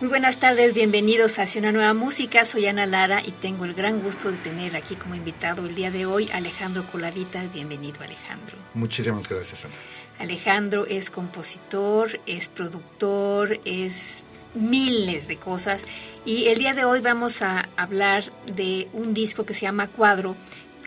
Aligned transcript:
Muy 0.00 0.10
buenas 0.10 0.38
tardes, 0.38 0.74
bienvenidos 0.74 1.40
a 1.40 1.42
Hacia 1.42 1.60
una 1.60 1.72
nueva 1.72 1.92
música. 1.92 2.44
Soy 2.44 2.66
Ana 2.66 2.86
Lara 2.86 3.20
y 3.20 3.32
tengo 3.32 3.64
el 3.64 3.74
gran 3.74 4.00
gusto 4.00 4.30
de 4.30 4.36
tener 4.36 4.76
aquí 4.76 4.94
como 4.94 5.16
invitado 5.16 5.66
el 5.66 5.74
día 5.74 5.90
de 5.90 6.06
hoy 6.06 6.30
Alejandro 6.32 6.84
Colavita. 6.86 7.44
Bienvenido, 7.52 8.00
Alejandro. 8.04 8.56
Muchísimas 8.74 9.28
gracias, 9.28 9.64
Ana. 9.64 9.74
Alejandro 10.20 10.86
es 10.86 11.10
compositor, 11.10 12.20
es 12.26 12.48
productor, 12.48 13.58
es 13.64 14.22
miles 14.54 15.26
de 15.26 15.34
cosas. 15.34 15.84
Y 16.24 16.46
el 16.46 16.58
día 16.60 16.74
de 16.74 16.84
hoy 16.84 17.00
vamos 17.00 17.42
a 17.42 17.68
hablar 17.76 18.22
de 18.54 18.86
un 18.92 19.14
disco 19.14 19.44
que 19.44 19.52
se 19.52 19.62
llama 19.62 19.88
Cuadro, 19.88 20.36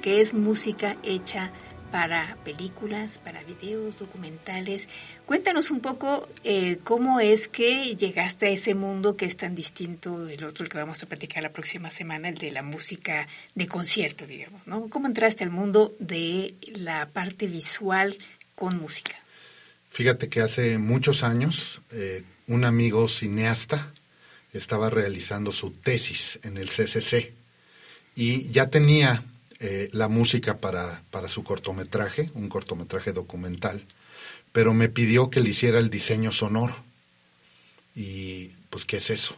que 0.02 0.22
es 0.22 0.34
música 0.34 0.96
hecha 1.04 1.52
para 1.92 2.38
películas, 2.44 3.18
para 3.18 3.44
videos, 3.44 3.98
documentales. 3.98 4.88
Cuéntanos 5.26 5.72
un 5.72 5.82
poco 5.82 6.28
eh, 6.44 6.78
cómo 6.84 7.20
es 7.20 7.48
que 7.48 7.96
llegaste 7.96 8.48
a 8.48 8.50
ese 8.50 8.76
mundo 8.76 9.18
que 9.18 9.26
es 9.26 9.38
tan 9.38 9.56
distinto 9.56 10.24
del 10.26 10.44
otro, 10.46 10.64
el 10.64 10.72
que 10.72 10.78
vamos 10.78 11.04
a 11.04 11.06
platicar 11.08 11.44
la 11.44 11.52
próxima 11.52 11.92
semana, 11.92 12.30
el 12.30 12.38
de 12.38 12.52
la 12.52 12.64
música 12.64 13.28
de 13.56 13.68
concierto, 13.68 14.26
digamos, 14.26 14.66
¿no? 14.66 14.90
¿Cómo 14.90 15.08
entraste 15.08 15.44
al 15.44 15.52
mundo 15.52 15.94
de 16.00 16.56
la 16.76 17.10
parte 17.10 17.48
visual 17.48 18.18
con 18.56 18.78
música? 18.80 19.16
Fíjate 19.90 20.30
que 20.30 20.42
hace 20.42 20.78
muchos 20.78 21.24
años 21.24 21.82
eh, 21.92 22.24
un 22.48 22.64
amigo 22.64 23.08
cineasta 23.10 23.92
estaba 24.54 24.90
realizando 24.90 25.52
su 25.52 25.72
tesis 25.72 26.40
en 26.44 26.58
el 26.58 26.70
CCC 26.70 27.34
y 28.16 28.50
ya 28.52 28.70
tenía 28.70 29.24
eh, 29.64 29.90
la 29.94 30.08
música 30.08 30.58
para, 30.58 31.04
para 31.12 31.28
su 31.28 31.44
cortometraje, 31.44 32.32
un 32.34 32.50
cortometraje 32.50 33.14
documental, 33.14 33.86
pero 34.52 34.74
me 34.74 34.90
pidió 34.90 35.30
que 35.30 35.40
le 35.40 35.52
hiciera 35.52 35.78
el 35.78 35.92
diseño 35.92 36.32
sonoro. 36.32 36.76
Y 37.96 38.48
pues, 38.72 38.86
¿qué 38.86 38.98
es 38.98 39.12
eso? 39.12 39.36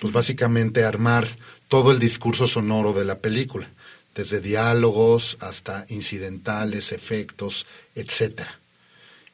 Pues 0.00 0.12
básicamente 0.12 0.84
armar 0.84 1.26
todo 1.66 1.90
el 1.90 1.98
discurso 1.98 2.46
sonoro 2.46 2.92
de 2.92 3.04
la 3.04 3.18
película, 3.18 3.68
desde 4.14 4.40
diálogos 4.40 5.36
hasta 5.40 5.84
incidentales, 5.88 6.92
efectos, 6.92 7.66
etcétera. 7.96 8.60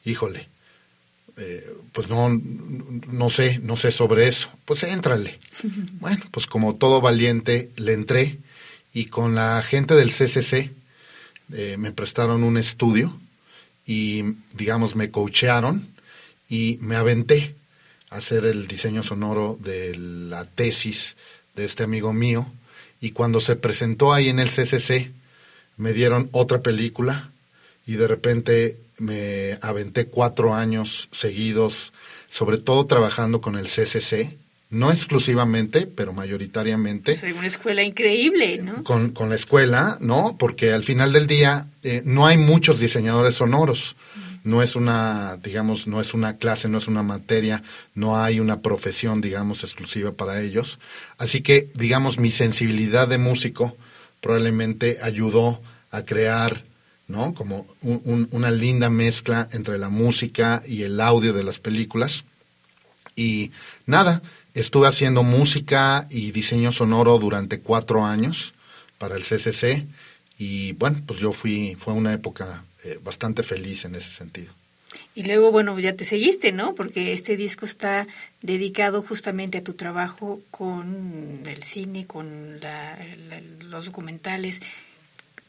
Híjole, 0.03 0.49
eh, 1.37 1.75
pues 1.91 2.09
no, 2.09 2.41
no 3.07 3.29
sé, 3.29 3.59
no 3.59 3.77
sé 3.77 3.91
sobre 3.91 4.27
eso. 4.27 4.49
Pues 4.65 4.81
éntrale. 4.81 5.37
Bueno, 5.99 6.23
pues 6.31 6.47
como 6.47 6.75
todo 6.75 7.01
valiente, 7.01 7.69
le 7.75 7.93
entré 7.93 8.39
y 8.93 9.05
con 9.05 9.35
la 9.35 9.61
gente 9.63 9.95
del 9.95 10.11
CCC 10.11 10.71
eh, 11.53 11.75
me 11.77 11.91
prestaron 11.91 12.43
un 12.43 12.57
estudio 12.57 13.17
y, 13.85 14.23
digamos, 14.53 14.95
me 14.95 15.11
coachearon 15.11 15.87
y 16.49 16.77
me 16.81 16.95
aventé 16.95 17.55
a 18.09 18.17
hacer 18.17 18.45
el 18.45 18.67
diseño 18.67 19.03
sonoro 19.03 19.57
de 19.61 19.95
la 19.97 20.45
tesis 20.45 21.15
de 21.55 21.65
este 21.65 21.83
amigo 21.83 22.13
mío. 22.13 22.51
Y 22.99 23.11
cuando 23.11 23.39
se 23.39 23.55
presentó 23.55 24.13
ahí 24.13 24.29
en 24.29 24.39
el 24.39 24.49
CCC, 24.49 25.11
me 25.77 25.93
dieron 25.93 26.29
otra 26.31 26.61
película 26.61 27.31
y 27.87 27.93
de 27.93 28.07
repente 28.07 28.77
me 28.97 29.57
aventé 29.61 30.07
cuatro 30.07 30.53
años 30.53 31.09
seguidos, 31.11 31.91
sobre 32.29 32.59
todo 32.59 32.85
trabajando 32.85 33.41
con 33.41 33.57
el 33.57 33.65
CCC 33.65 34.37
no 34.71 34.89
exclusivamente, 34.89 35.85
pero 35.85 36.13
mayoritariamente. 36.13 37.11
Es 37.11 37.23
una 37.23 37.45
escuela 37.45 37.83
increíble, 37.83 38.61
¿no? 38.63 38.83
Con, 38.83 39.11
con 39.11 39.29
la 39.29 39.35
escuela, 39.35 39.97
¿no? 39.99 40.37
Porque 40.39 40.71
al 40.71 40.85
final 40.85 41.11
del 41.11 41.27
día 41.27 41.67
eh, 41.83 42.01
no 42.05 42.25
hay 42.25 42.37
muchos 42.37 42.79
diseñadores 42.79 43.35
sonoros. 43.35 43.97
No 44.43 44.63
es 44.63 44.75
una, 44.75 45.37
digamos, 45.43 45.87
no 45.87 46.01
es 46.01 46.15
una 46.15 46.37
clase, 46.37 46.67
no 46.67 46.79
es 46.79 46.87
una 46.87 47.03
materia, 47.03 47.61
no 47.93 48.17
hay 48.17 48.39
una 48.39 48.61
profesión, 48.61 49.21
digamos, 49.21 49.63
exclusiva 49.63 50.13
para 50.13 50.41
ellos. 50.41 50.79
Así 51.17 51.41
que, 51.41 51.69
digamos, 51.75 52.17
mi 52.17 52.31
sensibilidad 52.31 53.07
de 53.07 53.19
músico 53.19 53.77
probablemente 54.21 54.97
ayudó 55.03 55.61
a 55.91 56.05
crear, 56.05 56.63
¿no? 57.07 57.33
Como 57.33 57.67
una 57.81 58.51
linda 58.51 58.89
mezcla 58.89 59.49
entre 59.51 59.77
la 59.77 59.89
música 59.89 60.63
y 60.65 60.83
el 60.83 60.99
audio 61.01 61.33
de 61.33 61.43
las 61.43 61.59
películas. 61.59 62.23
Y 63.15 63.51
nada, 63.85 64.21
Estuve 64.53 64.87
haciendo 64.87 65.23
música 65.23 66.07
y 66.09 66.31
diseño 66.31 66.71
sonoro 66.71 67.17
durante 67.19 67.59
cuatro 67.59 68.05
años 68.05 68.53
para 68.97 69.15
el 69.15 69.23
CCC 69.23 69.85
y 70.37 70.73
bueno, 70.73 71.01
pues 71.05 71.19
yo 71.19 71.31
fui, 71.31 71.75
fue 71.79 71.93
una 71.93 72.13
época 72.13 72.63
eh, 72.83 72.99
bastante 73.03 73.43
feliz 73.43 73.85
en 73.85 73.95
ese 73.95 74.11
sentido. 74.11 74.51
Y 75.15 75.23
luego, 75.23 75.51
bueno, 75.51 75.77
ya 75.79 75.95
te 75.95 76.03
seguiste, 76.03 76.51
¿no? 76.51 76.75
Porque 76.75 77.13
este 77.13 77.37
disco 77.37 77.65
está 77.65 78.07
dedicado 78.41 79.01
justamente 79.01 79.59
a 79.59 79.63
tu 79.63 79.73
trabajo 79.73 80.41
con 80.51 81.43
el 81.45 81.63
cine, 81.63 82.07
con 82.07 82.59
los 83.69 83.85
documentales. 83.85 84.61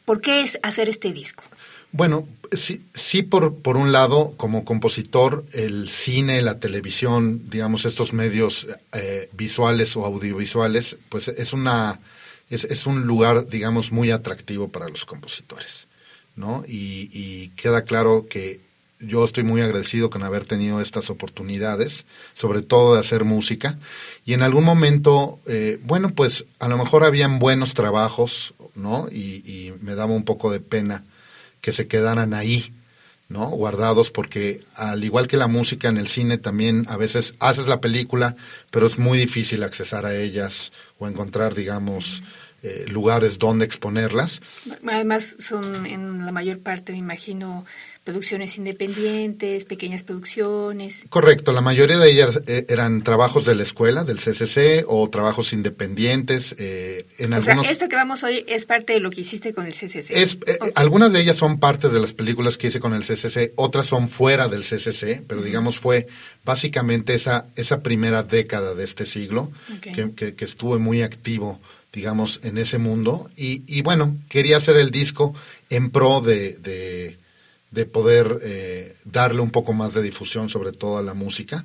¿Por 0.04 0.20
qué 0.20 0.42
es 0.42 0.58
hacer 0.62 0.88
este 0.88 1.12
disco? 1.12 1.44
Bueno, 1.92 2.26
sí, 2.52 2.84
sí 2.94 3.22
por, 3.22 3.56
por 3.56 3.76
un 3.76 3.92
lado, 3.92 4.34
como 4.36 4.64
compositor, 4.64 5.44
el 5.52 5.88
cine, 5.88 6.42
la 6.42 6.58
televisión, 6.58 7.50
digamos, 7.50 7.84
estos 7.84 8.12
medios 8.12 8.66
eh, 8.92 9.28
visuales 9.32 9.96
o 9.96 10.04
audiovisuales, 10.04 10.96
pues 11.08 11.28
es 11.28 11.52
una 11.52 12.00
es, 12.50 12.64
es, 12.64 12.86
un 12.86 13.06
lugar, 13.06 13.46
digamos, 13.48 13.92
muy 13.92 14.10
atractivo 14.10 14.68
para 14.68 14.88
los 14.88 15.06
compositores, 15.06 15.86
¿no? 16.36 16.64
Y, 16.68 17.08
y, 17.12 17.48
queda 17.56 17.82
claro 17.82 18.26
que 18.28 18.60
yo 19.00 19.24
estoy 19.24 19.42
muy 19.42 19.62
agradecido 19.62 20.10
con 20.10 20.22
haber 20.22 20.44
tenido 20.44 20.80
estas 20.80 21.08
oportunidades, 21.08 22.04
sobre 22.34 22.60
todo 22.60 22.94
de 22.94 23.00
hacer 23.00 23.24
música. 23.24 23.78
Y 24.26 24.34
en 24.34 24.42
algún 24.42 24.64
momento, 24.64 25.40
eh, 25.46 25.80
bueno, 25.82 26.14
pues 26.14 26.44
a 26.58 26.68
lo 26.68 26.76
mejor 26.76 27.04
habían 27.04 27.38
buenos 27.38 27.72
trabajos, 27.74 28.54
¿no? 28.74 29.08
Y, 29.10 29.42
y 29.50 29.72
me 29.80 29.94
daba 29.94 30.12
un 30.12 30.24
poco 30.24 30.52
de 30.52 30.60
pena 30.60 31.04
que 31.62 31.72
se 31.72 31.86
quedaran 31.86 32.34
ahí, 32.34 32.74
¿no? 33.30 33.48
Guardados, 33.48 34.10
porque 34.10 34.60
al 34.76 35.02
igual 35.02 35.28
que 35.28 35.38
la 35.38 35.46
música 35.46 35.88
en 35.88 35.96
el 35.96 36.08
cine, 36.08 36.36
también 36.36 36.84
a 36.88 36.98
veces 36.98 37.34
haces 37.38 37.66
la 37.66 37.80
película, 37.80 38.36
pero 38.70 38.86
es 38.86 38.98
muy 38.98 39.16
difícil 39.16 39.62
accesar 39.62 40.04
a 40.04 40.14
ellas 40.14 40.72
o 40.98 41.08
encontrar, 41.08 41.54
digamos, 41.54 42.22
eh, 42.62 42.84
lugares 42.88 43.38
donde 43.38 43.64
exponerlas. 43.64 44.40
Además, 44.86 45.36
son 45.38 45.86
en 45.86 46.26
la 46.26 46.32
mayor 46.32 46.60
parte, 46.60 46.92
me 46.92 46.98
imagino, 46.98 47.64
producciones 48.04 48.58
independientes, 48.58 49.64
pequeñas 49.64 50.02
producciones. 50.02 51.04
Correcto, 51.08 51.52
la 51.52 51.60
mayoría 51.60 51.98
de 51.98 52.10
ellas 52.10 52.40
eh, 52.48 52.66
eran 52.68 53.02
trabajos 53.02 53.46
de 53.46 53.54
la 53.54 53.62
escuela, 53.62 54.02
del 54.02 54.18
CCC, 54.18 54.84
o 54.88 55.08
trabajos 55.08 55.52
independientes. 55.52 56.56
Eh, 56.58 57.06
en 57.18 57.32
o 57.32 57.40
sea, 57.40 57.54
esto 57.62 57.88
que 57.88 57.94
vamos 57.94 58.24
hoy 58.24 58.44
es 58.48 58.66
parte 58.66 58.94
de 58.94 59.00
lo 59.00 59.10
que 59.10 59.20
hiciste 59.20 59.54
con 59.54 59.66
el 59.66 59.72
CCC. 59.72 60.10
Es, 60.10 60.38
eh, 60.46 60.58
Algunas 60.74 61.12
de 61.12 61.20
ellas 61.20 61.36
son 61.36 61.60
parte 61.60 61.88
de 61.88 62.00
las 62.00 62.12
películas 62.12 62.58
que 62.58 62.68
hice 62.68 62.80
con 62.80 62.92
el 62.92 63.04
CCC, 63.04 63.52
otras 63.54 63.86
son 63.86 64.08
fuera 64.08 64.48
del 64.48 64.62
CCC, 64.62 65.22
pero 65.26 65.40
digamos 65.40 65.78
fue 65.78 66.08
básicamente 66.44 67.14
esa, 67.14 67.46
esa 67.54 67.82
primera 67.82 68.24
década 68.24 68.74
de 68.74 68.82
este 68.82 69.06
siglo 69.06 69.52
que, 69.80 70.34
que, 70.34 70.44
estuve 70.44 70.78
muy 70.78 71.02
activo 71.02 71.60
digamos, 71.92 72.40
en 72.42 72.56
ese 72.56 72.78
mundo. 72.78 73.30
Y, 73.36 73.62
y 73.66 73.82
bueno, 73.82 74.16
quería 74.30 74.56
hacer 74.56 74.76
el 74.76 74.90
disco 74.90 75.34
en 75.68 75.90
pro 75.90 76.22
de 76.22 76.54
de 76.54 77.21
poder 77.86 78.38
eh, 78.42 78.96
darle 79.04 79.40
un 79.40 79.50
poco 79.50 79.72
más 79.72 79.94
de 79.94 80.02
difusión 80.02 80.48
sobre 80.48 80.72
todo 80.72 80.98
a 80.98 81.02
la 81.02 81.14
música. 81.14 81.64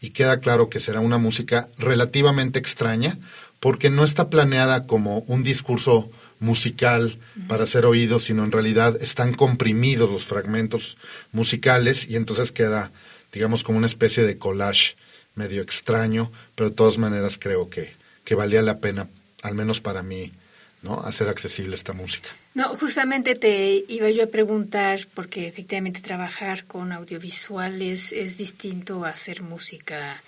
Y 0.00 0.10
queda 0.10 0.38
claro 0.38 0.68
que 0.68 0.78
será 0.78 1.00
una 1.00 1.18
música 1.18 1.68
relativamente 1.76 2.58
extraña 2.58 3.18
porque 3.58 3.90
no 3.90 4.04
está 4.04 4.30
planeada 4.30 4.86
como 4.86 5.20
un 5.20 5.42
discurso 5.42 6.10
musical 6.40 7.18
para 7.48 7.66
ser 7.66 7.84
oído, 7.84 8.20
sino 8.20 8.44
en 8.44 8.52
realidad 8.52 8.96
están 9.02 9.34
comprimidos 9.34 10.10
los 10.10 10.24
fragmentos 10.24 10.96
musicales 11.32 12.08
y 12.08 12.16
entonces 12.16 12.52
queda, 12.52 12.92
digamos, 13.32 13.64
como 13.64 13.78
una 13.78 13.88
especie 13.88 14.22
de 14.22 14.38
collage 14.38 14.94
medio 15.34 15.62
extraño, 15.62 16.30
pero 16.54 16.70
de 16.70 16.76
todas 16.76 16.98
maneras 16.98 17.38
creo 17.40 17.68
que, 17.68 17.92
que 18.24 18.34
valía 18.34 18.62
la 18.62 18.78
pena, 18.78 19.08
al 19.42 19.54
menos 19.54 19.80
para 19.80 20.02
mí, 20.02 20.32
¿no? 20.88 21.00
hacer 21.00 21.28
accesible 21.28 21.74
esta 21.74 21.92
música. 21.92 22.30
No, 22.54 22.76
justamente 22.76 23.34
te 23.34 23.84
iba 23.88 24.10
yo 24.10 24.24
a 24.24 24.26
preguntar, 24.26 25.06
porque 25.14 25.46
efectivamente 25.46 26.00
trabajar 26.00 26.64
con 26.64 26.92
audiovisuales 26.92 28.12
es 28.12 28.36
distinto 28.36 29.04
a 29.04 29.10
hacer 29.10 29.42
música 29.42 30.22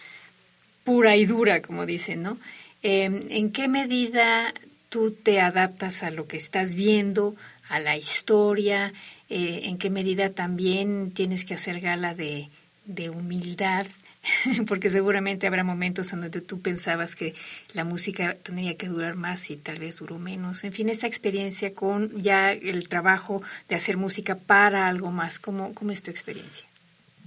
pura 0.85 1.17
y 1.17 1.25
dura, 1.25 1.63
como 1.63 1.87
dicen, 1.87 2.23
¿no? 2.23 2.39
Em, 2.83 3.21
¿En 3.29 3.51
qué 3.51 3.69
medida 3.69 4.53
tú 4.89 5.13
te 5.13 5.41
adaptas 5.41 6.03
a 6.03 6.11
lo 6.11 6.27
que 6.27 6.37
estás 6.37 6.75
viendo, 6.75 7.35
a 7.69 7.79
la 7.81 7.97
historia? 7.97 8.93
Eh, 9.29 9.63
¿En 9.65 9.79
qué 9.79 9.91
medida 9.91 10.31
también 10.31 11.13
tienes 11.13 11.45
que 11.45 11.55
hacer 11.55 11.81
gala 11.81 12.15
de, 12.15 12.49
de 12.85 13.11
humildad 13.11 13.87
porque 14.67 14.91
seguramente 14.91 15.47
habrá 15.47 15.65
momentos 15.65 16.13
en 16.13 16.23
donde 16.23 16.41
tú 16.41 16.61
pensabas 16.61 17.17
que 17.17 17.35
la 17.73 17.85
música 17.85 18.35
tendría 18.35 18.77
que 18.77 18.89
durar 18.89 19.17
más 19.17 19.51
y 19.51 19.57
tal 19.57 19.79
vez 19.79 19.99
duró 19.99 20.19
menos. 20.19 20.65
En 20.65 20.73
fin, 20.73 20.89
esta 20.89 21.07
experiencia 21.07 21.75
con 21.75 22.11
ya 22.21 22.53
el 22.53 22.89
trabajo 22.89 23.43
de 23.69 23.77
hacer 23.77 23.97
música 23.97 24.37
para 24.37 24.87
algo 24.87 25.11
más, 25.11 25.39
¿cómo, 25.39 25.73
cómo 25.75 25.91
es 25.91 26.03
tu 26.03 26.11
experiencia? 26.11 26.67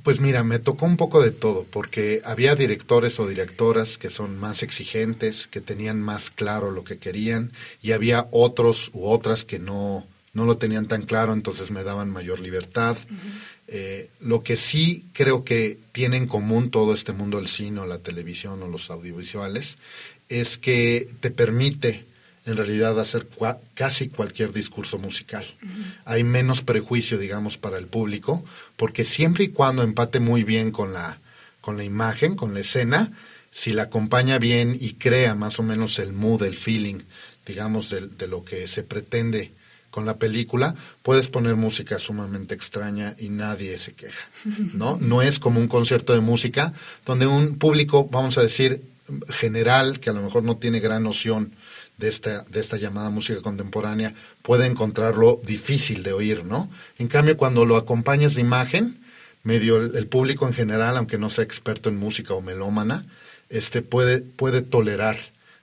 Pues 0.04 0.19
mira, 0.19 0.44
me 0.44 0.60
tocó 0.60 0.86
un 0.86 0.98
poco 0.98 1.22
de 1.22 1.31
todo, 1.31 1.66
porque 1.72 2.22
había 2.25 2.56
directores 2.56 3.22
o 3.22 3.28
directoras 3.28 3.98
que 3.98 4.10
son 4.10 4.38
más 4.38 4.62
exigentes, 4.62 5.48
que 5.48 5.62
tenían 5.62 6.01
más 6.01 6.30
claro 6.30 6.72
lo 6.72 6.84
que 6.84 6.98
querían, 6.98 7.54
y 7.81 7.94
había 7.94 8.28
otros 8.31 8.92
u 8.94 9.07
otras 9.07 9.45
que 9.45 9.60
no, 9.60 10.06
no 10.34 10.44
lo 10.44 10.57
tenían 10.57 10.88
tan 10.88 11.04
claro, 11.04 11.31
entonces 11.31 11.72
me 11.72 11.86
daban 11.86 12.10
mayor 12.10 12.42
libertad. 12.42 12.98
Eh, 13.68 14.10
lo 14.19 14.44
que 14.44 14.57
sí 14.57 15.06
creo 15.13 15.44
que 15.44 15.80
tiene 15.94 16.18
en 16.18 16.27
común 16.27 16.69
todo 16.69 16.94
este 16.94 17.13
mundo 17.13 17.38
del 17.38 17.48
cine 17.48 17.80
o 17.80 17.86
la 17.86 18.00
televisión 18.00 18.62
o 18.62 18.68
los 18.68 18.92
audiovisuales 18.92 19.77
es 20.27 20.57
que 20.57 21.07
te 21.21 21.31
permite 21.31 22.06
en 22.45 22.57
realidad 22.57 23.00
hacer 23.00 23.27
casi 23.74 24.10
cualquier 24.10 24.51
discurso 24.51 25.00
musical. 25.00 25.45
Hay 26.04 26.25
menos 26.25 26.62
prejuicio, 26.62 27.18
digamos, 27.18 27.57
para 27.57 27.77
el 27.77 27.88
público, 27.88 28.44
porque 28.75 29.06
siempre 29.06 29.45
y 29.45 29.50
cuando 29.50 29.81
empate 29.81 30.19
muy 30.19 30.44
bien 30.44 30.71
con 30.71 30.92
la, 30.92 31.19
con 31.62 31.77
la 31.77 31.86
imagen, 31.86 32.36
con 32.36 32.54
la 32.54 32.59
escena, 32.59 33.13
si 33.50 33.71
la 33.71 33.83
acompaña 33.83 34.39
bien 34.39 34.77
y 34.77 34.95
crea 34.95 35.36
más 35.36 35.57
o 35.59 35.63
menos 35.63 36.00
el 36.00 36.12
mood, 36.12 36.44
el 36.44 36.57
feeling, 36.57 37.00
digamos, 37.45 37.89
de 37.89 38.27
lo 38.27 38.44
que 38.44 38.68
se 38.68 38.83
pretende 38.83 39.54
con 39.94 40.07
la 40.07 40.18
película, 40.18 40.74
puedes 41.04 41.28
poner 41.28 41.56
música 41.56 42.00
sumamente 42.00 42.56
extraña 42.56 43.16
y 43.19 43.30
nadie 43.30 43.78
se 43.78 43.94
queja, 43.94 44.28
¿no? 44.74 44.98
No 45.00 45.22
es 45.22 45.38
como 45.38 45.60
un 45.60 45.68
concierto 45.68 46.13
de 46.13 46.19
música 46.19 46.74
donde 47.06 47.28
un 47.28 47.60
público, 47.60 48.10
vamos 48.10 48.40
a 48.40 48.42
decir, 48.42 48.81
general, 49.30 50.00
que 50.00 50.10
a 50.10 50.13
lo 50.13 50.24
mejor 50.24 50.42
no 50.42 50.57
tiene 50.57 50.80
gran 50.80 51.04
noción 51.04 51.54
de 52.00 52.10
esta, 52.10 52.42
de 52.50 52.60
esta 52.60 52.78
llamada 52.78 53.12
música 53.12 53.40
contemporánea, 53.44 54.16
puede 54.42 54.66
encontrarlo 54.66 55.40
difícil 55.45 56.01
de 56.01 56.13
oír, 56.13 56.44
¿no? 56.44 56.72
En 56.98 57.07
cambio, 57.07 57.38
cuando 57.38 57.63
lo 57.63 57.78
acompañas 57.78 58.34
de 58.34 58.42
imagen, 58.42 59.00
medio 59.44 59.78
el, 59.78 60.07
público 60.07 60.48
en 60.48 60.56
general, 60.56 60.98
aunque 60.98 61.19
no 61.19 61.30
sea 61.30 61.44
experto 61.44 61.90
en 61.90 61.98
música 61.98 62.34
o 62.34 62.42
melómana, 62.42 63.06
este 63.50 63.84
puede, 63.84 64.22
puede 64.22 64.63
tolerar 64.63 65.19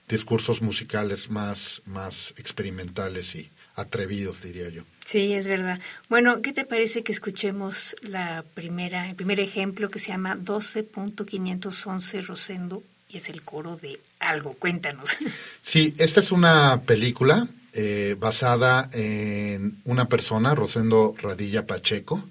discursos 0.07 0.61
musicales 0.61 1.29
más, 1.29 1.81
más 1.85 2.33
experimentales 2.37 3.35
y, 3.35 3.49
atrevidos, 3.75 4.41
diría 4.41 4.69
yo. 4.69 4.83
Sí, 5.05 5.33
es 5.33 5.47
verdad. 5.47 5.79
Bueno, 6.09 6.41
¿qué 6.41 6.53
te 6.53 6.65
parece 6.65 7.03
que 7.03 7.11
escuchemos 7.11 7.95
la 8.01 8.43
primera, 8.53 9.09
el 9.09 9.15
primer 9.15 9.39
ejemplo 9.39 9.89
que 9.89 9.99
se 9.99 10.09
llama 10.09 10.35
12.511 10.35 12.25
Rosendo 12.25 12.83
y 13.09 13.17
es 13.17 13.29
el 13.29 13.41
coro 13.41 13.75
de 13.75 13.99
algo? 14.19 14.53
Cuéntanos. 14.53 15.17
Sí, 15.63 15.93
esta 15.99 16.19
es 16.19 16.31
una 16.31 16.81
película 16.85 17.47
eh, 17.73 18.15
basada 18.19 18.89
en 18.93 19.77
una 19.85 20.05
persona, 20.05 20.55
Rosendo 20.55 21.15
Radilla 21.21 21.65
Pacheco, 21.65 22.23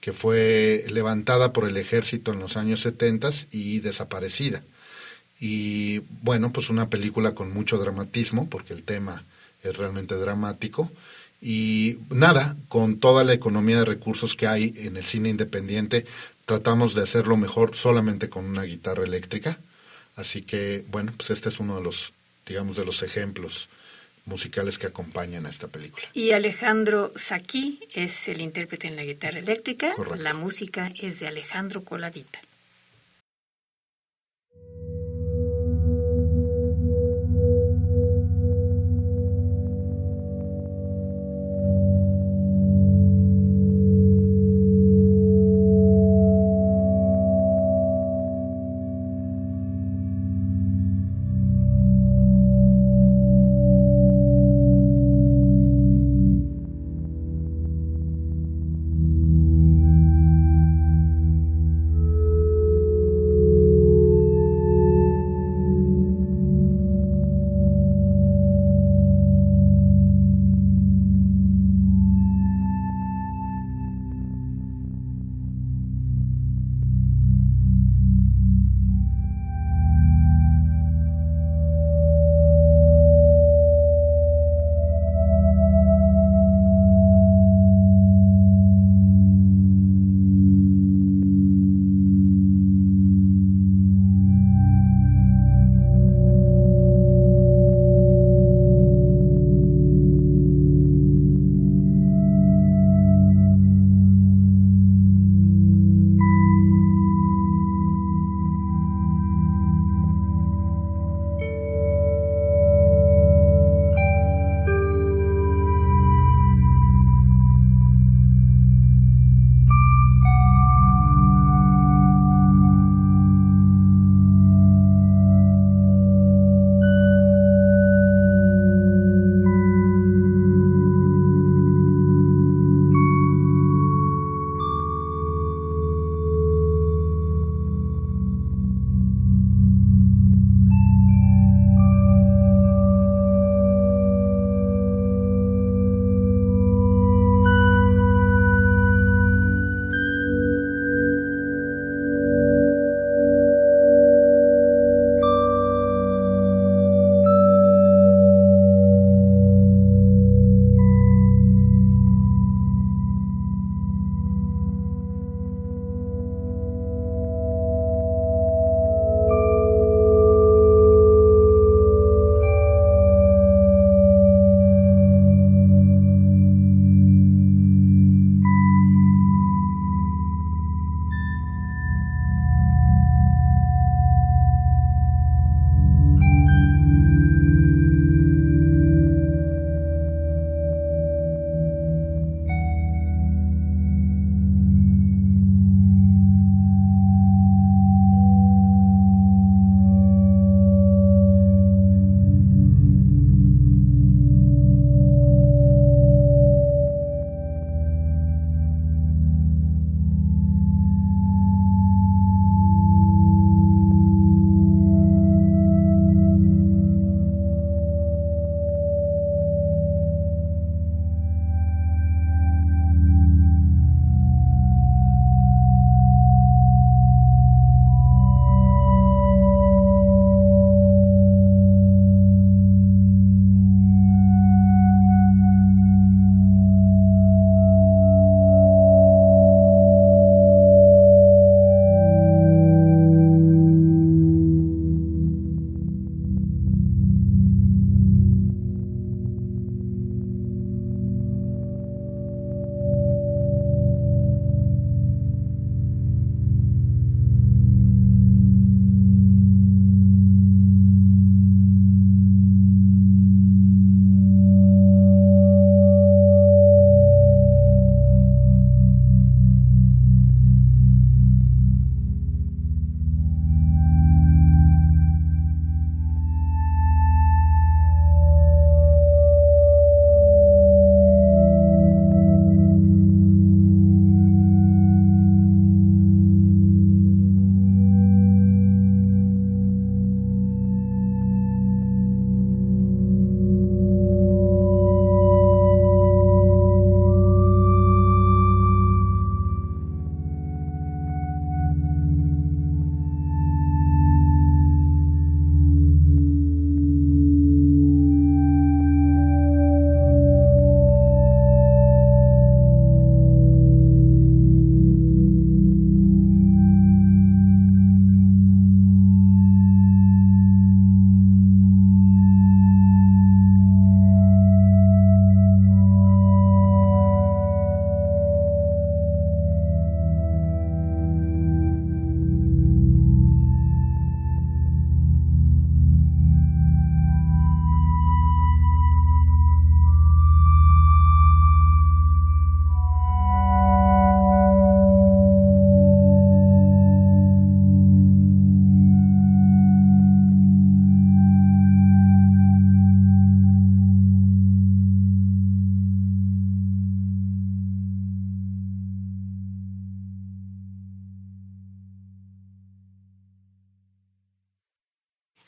que 0.00 0.12
fue 0.12 0.84
levantada 0.88 1.52
por 1.52 1.68
el 1.68 1.76
ejército 1.76 2.32
en 2.32 2.38
los 2.38 2.56
años 2.56 2.80
70 2.80 3.30
y 3.50 3.80
desaparecida. 3.80 4.62
Y 5.40 5.98
bueno, 6.22 6.52
pues 6.52 6.70
una 6.70 6.88
película 6.88 7.34
con 7.34 7.52
mucho 7.52 7.76
dramatismo, 7.76 8.48
porque 8.48 8.72
el 8.72 8.84
tema 8.84 9.24
es 9.66 9.76
realmente 9.76 10.14
dramático. 10.14 10.90
Y 11.40 11.98
nada, 12.10 12.56
con 12.68 12.98
toda 12.98 13.22
la 13.24 13.34
economía 13.34 13.78
de 13.78 13.84
recursos 13.84 14.34
que 14.34 14.46
hay 14.46 14.72
en 14.76 14.96
el 14.96 15.04
cine 15.04 15.28
independiente, 15.28 16.06
tratamos 16.44 16.94
de 16.94 17.02
hacerlo 17.02 17.36
mejor 17.36 17.76
solamente 17.76 18.28
con 18.28 18.44
una 18.44 18.62
guitarra 18.62 19.04
eléctrica. 19.04 19.58
Así 20.16 20.42
que, 20.42 20.84
bueno, 20.88 21.12
pues 21.16 21.30
este 21.30 21.50
es 21.50 21.60
uno 21.60 21.76
de 21.76 21.82
los, 21.82 22.12
digamos, 22.46 22.76
de 22.76 22.84
los 22.84 23.02
ejemplos 23.02 23.68
musicales 24.24 24.78
que 24.78 24.88
acompañan 24.88 25.46
a 25.46 25.50
esta 25.50 25.68
película. 25.68 26.04
Y 26.12 26.32
Alejandro 26.32 27.12
Saki 27.14 27.80
es 27.94 28.28
el 28.28 28.40
intérprete 28.40 28.88
en 28.88 28.96
la 28.96 29.04
guitarra 29.04 29.38
eléctrica. 29.38 29.94
La 30.18 30.34
música 30.34 30.92
es 31.00 31.20
de 31.20 31.28
Alejandro 31.28 31.84
Coladita. 31.84 32.40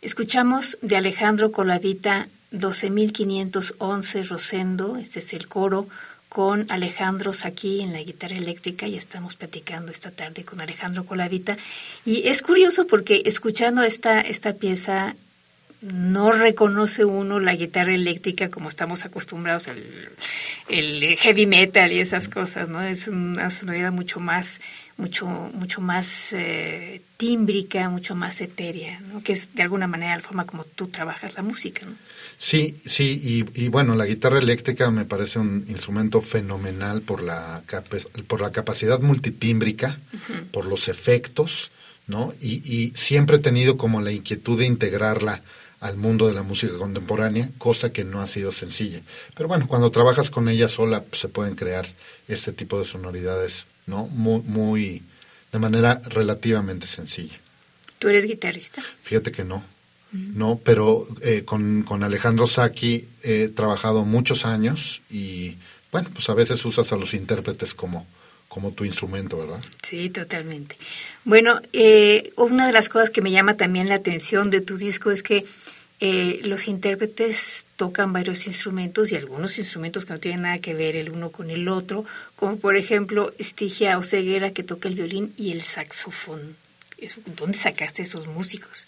Escuchamos 0.01 0.79
de 0.81 0.97
Alejandro 0.97 1.51
Colavita 1.51 2.29
12.511 2.53 4.29
Rosendo, 4.29 4.97
este 4.97 5.19
es 5.19 5.35
el 5.35 5.49
coro, 5.49 5.89
con 6.29 6.71
Alejandro 6.71 7.33
Saquí 7.33 7.81
en 7.81 7.93
la 7.93 8.03
guitarra 8.03 8.37
eléctrica 8.37 8.87
y 8.87 8.97
estamos 8.97 9.35
platicando 9.35 9.91
esta 9.91 10.13
tarde 10.13 10.45
con 10.45 10.61
Alejandro 10.61 11.05
Colavita. 11.05 11.59
Y 12.05 12.29
es 12.29 12.43
curioso 12.43 12.87
porque 12.87 13.23
escuchando 13.25 13.83
esta, 13.83 14.21
esta 14.21 14.53
pieza 14.53 15.17
no 15.81 16.31
reconoce 16.31 17.05
uno 17.05 17.41
la 17.41 17.57
guitarra 17.57 17.95
eléctrica 17.95 18.51
como 18.51 18.69
estamos 18.69 19.05
acostumbrados 19.05 19.67
al 19.67 19.83
el 20.69 21.17
heavy 21.17 21.47
metal 21.47 21.93
y 21.93 21.99
esas 21.99 22.29
cosas, 22.29 22.69
¿no? 22.69 22.83
Es 22.83 23.09
una 23.09 23.51
sonoridad 23.51 23.91
mucho 23.91 24.21
más 24.21 24.61
mucho 24.99 25.27
mucho 25.27 25.81
más 25.81 26.33
eh, 26.33 27.01
tímbrica, 27.17 27.89
mucho 27.89 28.15
más 28.15 28.41
etérea, 28.41 29.01
¿no? 29.01 29.23
Que 29.23 29.33
es 29.33 29.55
de 29.55 29.63
alguna 29.63 29.87
manera 29.87 30.17
la 30.17 30.23
forma 30.23 30.45
como 30.45 30.65
tú 30.65 30.89
trabajas 30.89 31.35
la 31.35 31.43
música, 31.43 31.87
¿no? 31.87 31.93
Sí, 32.37 32.77
sí, 32.85 33.21
y, 33.55 33.65
y, 33.65 33.69
bueno, 33.69 33.97
la 33.97 34.07
guitarra 34.07 34.39
eléctrica 34.39 34.91
me 34.93 35.05
parece 35.05 35.41
un 35.41 35.65
instrumento 35.69 36.23
fenomenal 36.23 37.01
por 37.01 37.25
la, 37.25 37.65
por 38.29 38.41
la 38.41 38.53
capacidad 38.53 39.01
multitímbrica, 39.01 39.99
por 40.53 40.67
los 40.67 40.87
efectos, 40.87 41.73
¿no? 42.07 42.33
Y, 42.41 42.63
y, 42.65 42.93
siempre 42.95 43.37
he 43.37 43.41
tenido 43.41 43.77
como 43.77 44.01
la 44.01 44.13
inquietud 44.13 44.57
de 44.57 44.67
integrarla 44.67 45.43
al 45.81 45.97
mundo 45.97 46.29
de 46.29 46.35
la 46.35 46.43
música 46.43 46.75
contemporánea, 46.75 47.51
cosa 47.59 47.93
que 47.93 48.05
no 48.05 48.21
ha 48.21 48.27
sido 48.29 48.53
sencilla. 48.53 49.01
Pero 49.35 49.49
bueno, 49.49 49.67
cuando 49.67 49.91
trabajas 49.91 50.31
con 50.31 50.49
ella 50.49 50.69
sola 50.69 51.03
pues, 51.03 51.21
se 51.21 51.29
pueden 51.29 51.57
crear 51.57 51.89
este 52.29 52.53
tipo 52.53 52.79
de 52.79 52.85
sonoridades, 52.85 53.67
¿no? 53.89 54.07
Muy, 54.07 54.43
muy, 54.43 55.03
de 55.53 55.59
manera 55.59 56.01
relativamente 56.05 56.87
sencilla. 56.87 57.39
¿Tú 57.99 58.09
eres 58.09 58.27
guitarrista? 58.27 58.83
Fíjate 59.03 59.33
que 59.33 59.45
no. 59.45 59.65
No, 60.11 60.59
pero 60.65 61.07
eh, 61.21 61.45
con, 61.45 61.83
con, 61.83 62.03
Alejandro 62.03 62.47
Saki 62.47 63.07
he 63.23 63.49
trabajado 63.49 64.07
muchos 64.07 64.47
años 64.47 65.03
y 65.11 65.57
bueno, 65.93 66.09
pues 66.15 66.31
a 66.31 66.35
veces 66.35 66.65
usas 66.65 66.93
a 66.93 66.97
los 66.97 67.13
intérpretes 67.13 67.75
como, 67.75 68.07
como 68.49 68.73
tu 68.73 68.87
instrumento, 68.87 69.37
¿verdad? 69.37 69.61
Sí, 69.83 70.09
totalmente. 70.09 70.77
Bueno, 71.25 71.61
eh, 71.75 72.33
una 72.37 72.67
de 72.67 72.73
las 72.73 72.89
cosas 72.89 73.11
que 73.11 73.21
me 73.21 73.31
llama 73.31 73.59
también 73.59 73.89
la 73.89 73.97
atención 73.97 74.49
de 74.49 74.63
tu 74.63 74.79
disco 74.79 75.11
es 75.11 75.23
que 75.23 75.45
eh, 76.01 76.41
los 76.45 76.69
intérpretes 76.69 77.67
tocan 77.77 78.13
varios 78.13 78.47
instrumentos 78.47 79.11
y 79.11 79.17
algunos 79.17 79.59
instrumentos 79.59 80.05
que 80.05 80.13
no 80.13 80.21
tienen 80.21 80.43
nada 80.43 80.59
que 80.59 80.75
ver 80.75 80.95
el 80.95 81.11
uno 81.11 81.31
con 81.31 81.51
el 81.51 81.69
otro, 81.69 82.05
como 82.37 82.57
por 82.57 82.77
ejemplo 82.77 83.33
Estigia 83.39 83.99
Oseguera 83.99 84.53
que 84.53 84.63
toca 84.63 84.89
el 84.89 84.95
violín 84.95 85.35
y 85.37 85.53
el 85.53 85.63
saxofón. 85.63 86.57
¿Dónde 87.37 87.59
sacaste 87.59 88.03
esos 88.03 88.27
músicos? 88.27 88.87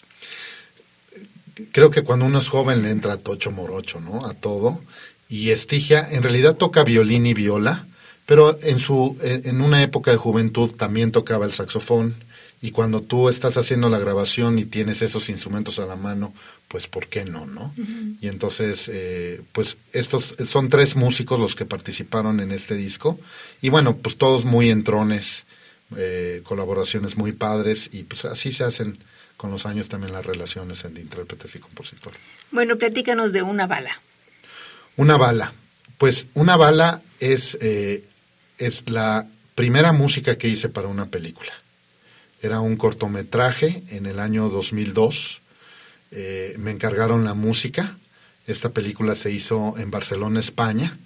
creo 1.71 1.91
que 1.91 2.03
cuando 2.03 2.25
uno 2.25 2.39
es 2.39 2.49
joven 2.49 2.81
le 2.81 2.89
entra 2.89 3.17
tocho 3.17 3.51
morocho, 3.51 3.99
¿no? 3.99 4.25
A 4.25 4.33
todo. 4.33 4.81
Y 5.29 5.51
Estigia 5.51 6.07
en 6.09 6.23
realidad 6.23 6.55
toca 6.55 6.83
violín 6.83 7.25
y 7.25 7.33
viola, 7.33 7.85
pero 8.25 8.57
en 8.63 8.79
su 8.79 9.17
en 9.21 9.61
una 9.61 9.81
época 9.83 10.11
de 10.11 10.17
juventud 10.17 10.71
también 10.71 11.11
tocaba 11.11 11.45
el 11.45 11.53
saxofón 11.53 12.15
y 12.61 12.71
cuando 12.71 13.01
tú 13.01 13.27
estás 13.27 13.57
haciendo 13.57 13.89
la 13.89 13.97
grabación 13.97 14.59
y 14.59 14.65
tienes 14.65 15.01
esos 15.01 15.29
instrumentos 15.29 15.79
a 15.79 15.87
la 15.87 15.95
mano, 15.95 16.31
pues 16.67 16.87
¿por 16.87 17.07
qué 17.07 17.25
no, 17.25 17.47
no? 17.47 17.73
Y 18.21 18.27
entonces, 18.27 18.87
eh, 18.87 19.41
pues 19.51 19.77
estos 19.93 20.35
son 20.47 20.69
tres 20.69 20.95
músicos 20.95 21.39
los 21.39 21.55
que 21.55 21.65
participaron 21.65 22.39
en 22.39 22.51
este 22.51 22.75
disco 22.75 23.19
y 23.61 23.69
bueno, 23.69 23.97
pues 23.97 24.17
todos 24.17 24.45
muy 24.45 24.69
entrones, 24.69 25.45
eh, 25.97 26.41
colaboraciones 26.43 27.17
muy 27.17 27.31
padres 27.31 27.89
y 27.91 28.03
pues 28.03 28.25
así 28.25 28.53
se 28.53 28.63
hacen 28.63 28.97
con 29.37 29.49
los 29.49 29.65
años 29.65 29.89
también 29.89 30.13
las 30.13 30.23
relaciones 30.23 30.85
entre 30.85 31.01
intérpretes 31.01 31.55
y 31.55 31.59
compositor. 31.59 32.13
Bueno, 32.51 32.77
platícanos 32.77 33.33
de 33.33 33.41
Una 33.41 33.65
Bala. 33.65 33.99
Una 34.97 35.17
Bala. 35.17 35.51
Pues 35.97 36.27
Una 36.35 36.57
Bala 36.57 37.01
es, 37.19 37.57
eh, 37.59 38.05
es 38.59 38.87
la 38.87 39.27
primera 39.55 39.93
música 39.93 40.37
que 40.37 40.47
hice 40.47 40.69
para 40.69 40.87
una 40.87 41.07
película. 41.07 41.51
Era 42.41 42.59
un 42.59 42.75
cortometraje 42.75 43.83
en 43.89 44.05
el 44.05 44.19
año 44.19 44.49
2002. 44.49 45.41
Eh, 46.11 46.55
me 46.57 46.71
encargaron 46.71 47.23
la 47.23 47.33
música. 47.33 47.97
Esta 48.47 48.69
película 48.69 49.15
se 49.15 49.31
hizo 49.31 49.75
en 49.77 49.91
Barcelona, 49.91 50.39
España. 50.39 50.97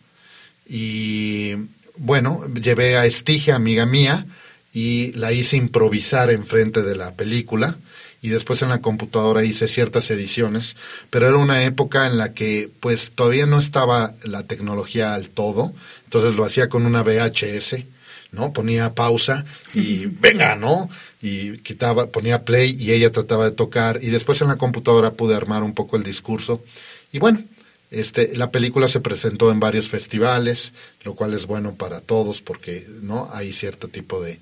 Y 0.68 1.56
bueno, 1.98 2.42
llevé 2.54 2.98
a 2.98 3.06
Estigia, 3.06 3.56
amiga 3.56 3.86
mía, 3.86 4.25
y 4.74 5.12
la 5.13 5.32
hice 5.32 5.58
improvisar 5.58 6.32
enfrente 6.32 6.84
de 6.84 6.96
la 6.96 7.13
película 7.13 7.77
y 8.25 8.30
después 8.30 8.63
en 8.63 8.70
la 8.70 8.82
computadora 8.82 9.44
hice 9.44 9.68
ciertas 9.68 10.10
ediciones, 10.10 10.75
pero 11.12 11.27
era 11.27 11.38
una 11.38 11.63
época 11.63 12.08
en 12.08 12.18
la 12.18 12.34
que 12.34 12.72
pues 12.80 13.12
todavía 13.12 13.46
no 13.46 13.60
estaba 13.60 14.15
la 14.24 14.42
tecnología 14.44 15.13
al 15.13 15.30
todo, 15.30 15.74
entonces 16.06 16.36
lo 16.36 16.44
hacía 16.44 16.68
con 16.68 16.88
una 16.88 17.04
VHS, 17.04 17.84
¿no? 18.32 18.53
Ponía 18.53 18.94
pausa 18.94 19.46
y 19.74 20.05
venga, 20.20 20.55
¿no? 20.55 20.89
Y 21.22 21.58
quitaba, 21.60 22.08
ponía 22.08 22.46
play 22.46 22.75
y 22.79 22.91
ella 22.91 23.12
trataba 23.12 23.50
de 23.50 23.55
tocar 23.55 24.00
y 24.03 24.08
después 24.08 24.41
en 24.41 24.48
la 24.48 24.58
computadora 24.58 25.12
pude 25.12 25.36
armar 25.36 25.63
un 25.63 25.74
poco 25.74 25.98
el 25.98 26.03
discurso 26.03 26.63
y 27.12 27.20
bueno, 27.20 27.44
este, 27.91 28.36
la 28.36 28.51
película 28.51 28.88
se 28.88 29.00
presentó 29.00 29.51
en 29.51 29.60
varios 29.60 29.88
festivales, 29.88 30.74
lo 31.03 31.15
cual 31.15 31.34
es 31.34 31.46
bueno 31.46 31.75
para 31.75 32.01
todos 32.01 32.41
porque 32.41 32.86
no 33.01 33.29
hay 33.34 33.53
cierto 33.53 33.88
tipo 33.88 34.22
de, 34.22 34.39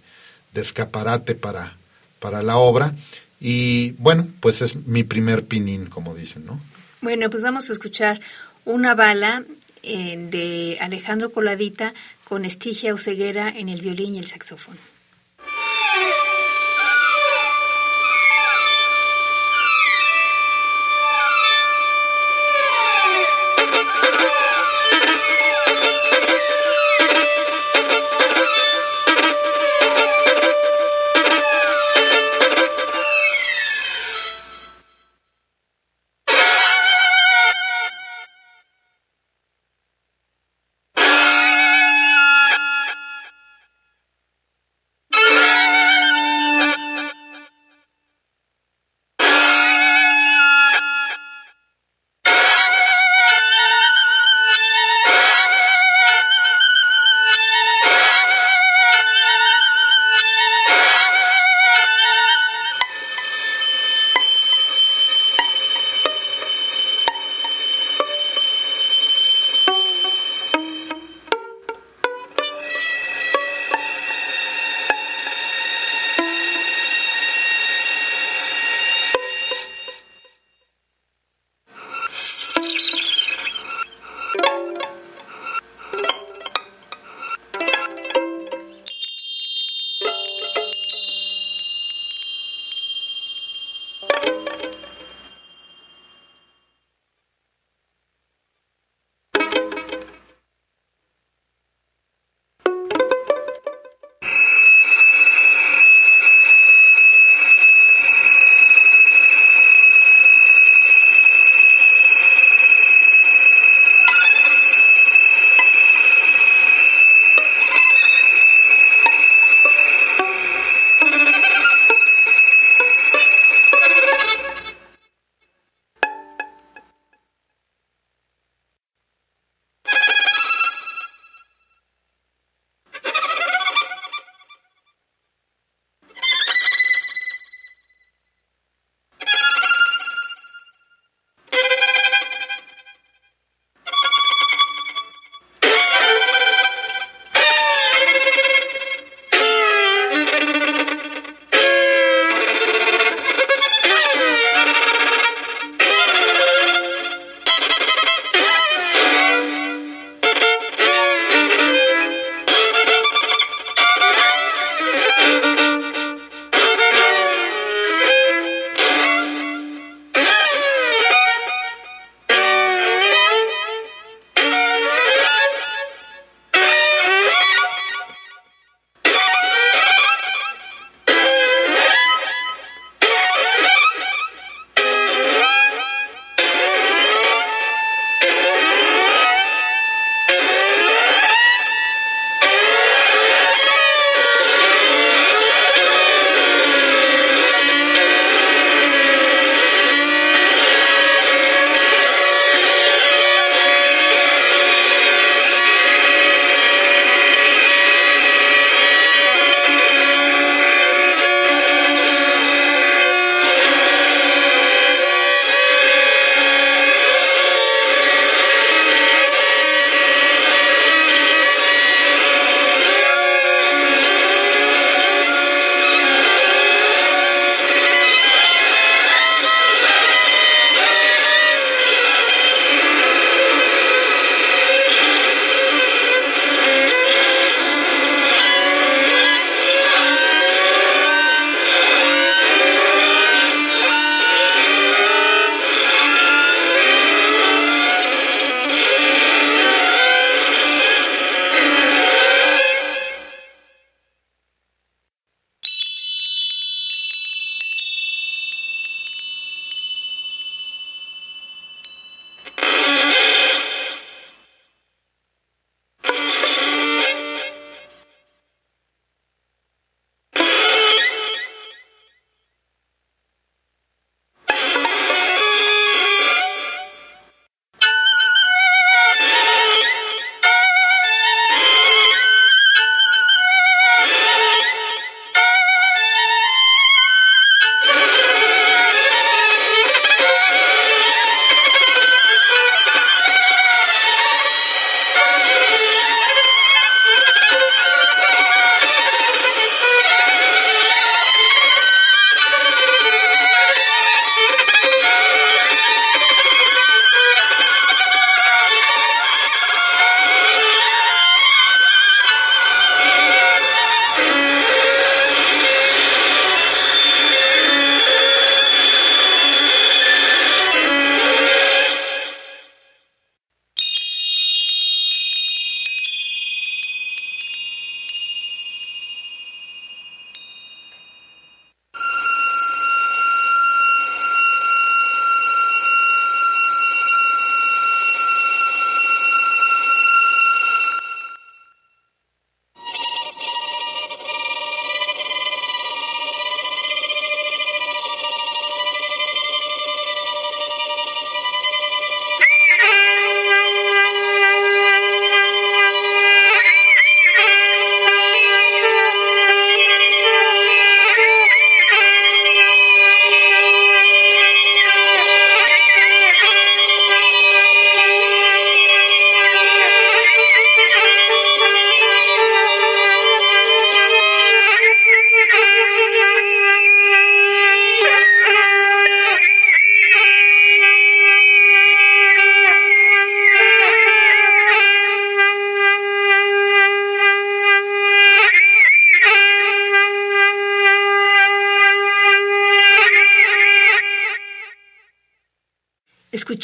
de 0.53 0.61
escaparate 0.61 1.35
para, 1.35 1.75
para 2.19 2.41
la 2.41 2.57
obra 2.57 2.95
y 3.39 3.91
bueno, 3.93 4.27
pues 4.39 4.61
es 4.61 4.75
mi 4.87 5.03
primer 5.03 5.43
pinín, 5.43 5.87
como 5.87 6.15
dicen, 6.15 6.45
¿no? 6.45 6.59
Bueno, 7.01 7.29
pues 7.29 7.43
vamos 7.43 7.69
a 7.69 7.73
escuchar 7.73 8.21
una 8.63 8.95
bala 8.95 9.43
eh, 9.83 10.15
de 10.31 10.77
Alejandro 10.79 11.29
Coladita 11.29 11.93
con 12.23 12.45
Estigia 12.45 12.93
Oseguera 12.93 13.49
en 13.49 13.69
el 13.69 13.81
violín 13.81 14.15
y 14.15 14.19
el 14.19 14.27
saxofón. 14.27 14.77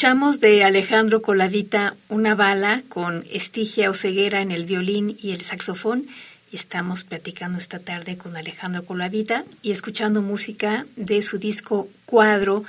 Escuchamos 0.00 0.40
de 0.40 0.64
Alejandro 0.64 1.20
Colavita 1.20 1.94
una 2.08 2.34
bala 2.34 2.82
con 2.88 3.22
Estigia 3.30 3.90
Oceguera 3.90 4.40
en 4.40 4.50
el 4.50 4.64
violín 4.64 5.18
y 5.22 5.32
el 5.32 5.42
saxofón. 5.42 6.06
Estamos 6.52 7.04
platicando 7.04 7.58
esta 7.58 7.80
tarde 7.80 8.16
con 8.16 8.34
Alejandro 8.34 8.86
Colavita 8.86 9.44
y 9.60 9.72
escuchando 9.72 10.22
música 10.22 10.86
de 10.96 11.20
su 11.20 11.36
disco 11.36 11.86
Cuadro 12.06 12.62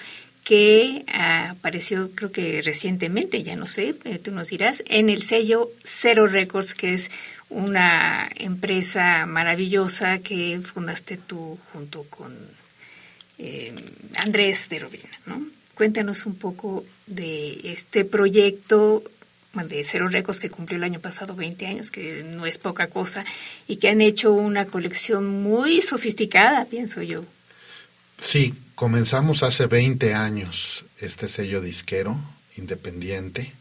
que 0.44 1.06
apareció 1.08 2.12
creo 2.12 2.34
que 2.34 2.62
recientemente, 2.62 3.44
ya 3.44 3.56
no 3.56 3.66
sé, 3.66 3.96
eh, 4.04 4.20
tú 4.20 4.34
nos 4.34 4.50
dirás, 4.50 4.84
en 4.88 5.10
el 5.10 5.22
sello 5.22 5.72
Cero 5.86 6.28
Records, 6.28 6.74
que 6.74 6.96
es 6.96 7.12
una 7.50 8.30
empresa 8.36 9.26
maravillosa 9.26 10.20
que 10.20 10.60
fundaste 10.62 11.16
tú 11.16 11.58
junto 11.72 12.04
con 12.10 12.36
eh, 13.38 13.74
Andrés 14.22 14.68
de 14.68 14.80
Robina, 14.80 15.10
¿no? 15.26 15.61
Cuéntanos 15.82 16.28
un 16.28 16.36
poco 16.36 16.86
de 17.08 17.60
este 17.64 18.06
proyecto 18.06 19.04
de 19.56 19.84
Cero 19.84 20.10
Records 20.10 20.40
que 20.40 20.52
cumplió 20.52 20.78
el 20.78 20.84
año 20.84 21.00
pasado 21.00 21.34
20 21.34 21.66
años, 21.66 21.90
que 21.90 22.24
no 22.24 22.46
es 22.46 22.60
poca 22.60 22.86
cosa, 22.86 23.26
y 23.68 23.78
que 23.78 23.90
han 23.90 24.00
hecho 24.00 24.32
una 24.32 24.68
colección 24.68 25.42
muy 25.42 25.82
sofisticada, 25.82 26.66
pienso 26.66 27.02
yo. 27.02 27.26
Sí, 28.22 28.54
comenzamos 28.76 29.42
hace 29.42 29.66
20 29.66 30.14
años 30.14 30.86
este 31.00 31.28
sello 31.28 31.62
disquero 31.62 32.16
independiente 32.58 33.52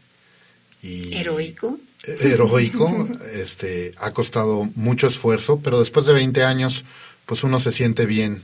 y 0.83 1.15
heroico. 1.15 1.79
Heroico, 2.03 3.07
este 3.33 3.95
ha 3.97 4.11
costado 4.11 4.69
mucho 4.75 5.07
esfuerzo, 5.07 5.59
pero 5.63 5.79
después 5.79 6.05
de 6.05 6.13
20 6.13 6.43
años 6.43 6.85
pues 7.25 7.43
uno 7.43 7.59
se 7.59 7.71
siente 7.71 8.05
bien 8.05 8.43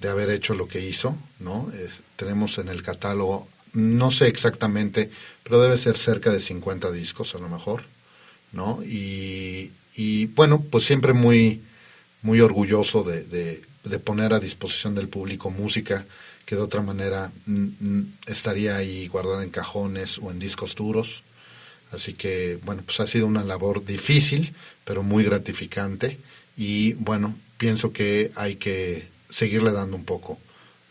de 0.00 0.08
haber 0.08 0.30
hecho 0.30 0.54
lo 0.54 0.66
que 0.66 0.80
hizo, 0.80 1.16
¿no? 1.38 1.70
tenemos 2.16 2.58
en 2.58 2.68
el 2.68 2.82
catálogo, 2.82 3.48
no 3.72 4.10
sé 4.10 4.28
exactamente, 4.28 5.10
pero 5.42 5.60
debe 5.60 5.76
ser 5.76 5.96
cerca 5.96 6.30
de 6.30 6.40
50 6.40 6.90
discos 6.90 7.34
a 7.34 7.38
lo 7.38 7.48
mejor, 7.48 7.84
¿no? 8.52 8.82
Y, 8.82 9.72
y 9.94 10.26
bueno, 10.26 10.62
pues 10.70 10.84
siempre 10.84 11.12
muy, 11.12 11.62
muy 12.22 12.40
orgulloso 12.40 13.02
de, 13.04 13.24
de, 13.84 13.98
poner 13.98 14.32
a 14.32 14.40
disposición 14.40 14.94
del 14.94 15.08
público 15.08 15.50
música 15.50 16.06
que 16.44 16.56
de 16.56 16.62
otra 16.62 16.82
manera 16.82 17.30
estaría 18.26 18.76
ahí 18.76 19.06
guardada 19.06 19.44
en 19.44 19.50
cajones 19.50 20.18
o 20.18 20.30
en 20.30 20.38
discos 20.38 20.74
duros. 20.74 21.22
Así 21.92 22.14
que, 22.14 22.58
bueno, 22.64 22.82
pues 22.84 23.00
ha 23.00 23.06
sido 23.06 23.26
una 23.26 23.44
labor 23.44 23.84
difícil, 23.84 24.52
pero 24.84 25.02
muy 25.02 25.24
gratificante. 25.24 26.18
Y 26.56 26.94
bueno, 26.94 27.36
pienso 27.56 27.92
que 27.92 28.32
hay 28.36 28.56
que 28.56 29.06
seguirle 29.30 29.72
dando 29.72 29.96
un 29.96 30.04
poco 30.04 30.38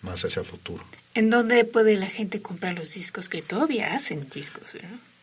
más 0.02 0.26
hacia 0.26 0.42
el 0.42 0.46
futuro. 0.46 0.84
¿En 1.14 1.30
dónde 1.30 1.64
puede 1.66 1.98
la 1.98 2.08
gente 2.08 2.42
comprar 2.42 2.78
los 2.78 2.94
discos 2.94 3.30
que 3.30 3.42
todavía 3.42 3.94
hacen 3.94 4.28
discos? 4.34 4.72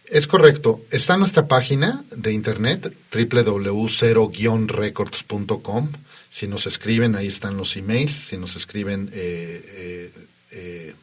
Es 0.07 0.27
correcto. 0.27 0.81
Está 0.91 1.15
en 1.15 1.21
nuestra 1.21 1.47
página 1.49 2.05
de 2.11 2.33
internet 2.33 2.95
www.0-records.com. 3.13 5.93
Si 6.31 6.49
nos 6.49 6.67
escriben, 6.67 7.17
ahí 7.17 7.29
están 7.29 7.57
los 7.57 7.75
emails. 7.77 8.29
Si 8.29 8.37
nos 8.37 8.57
escriben, 8.57 9.09
eh, 9.13 9.63
eh, 9.65 10.13
eh, 10.53 10.95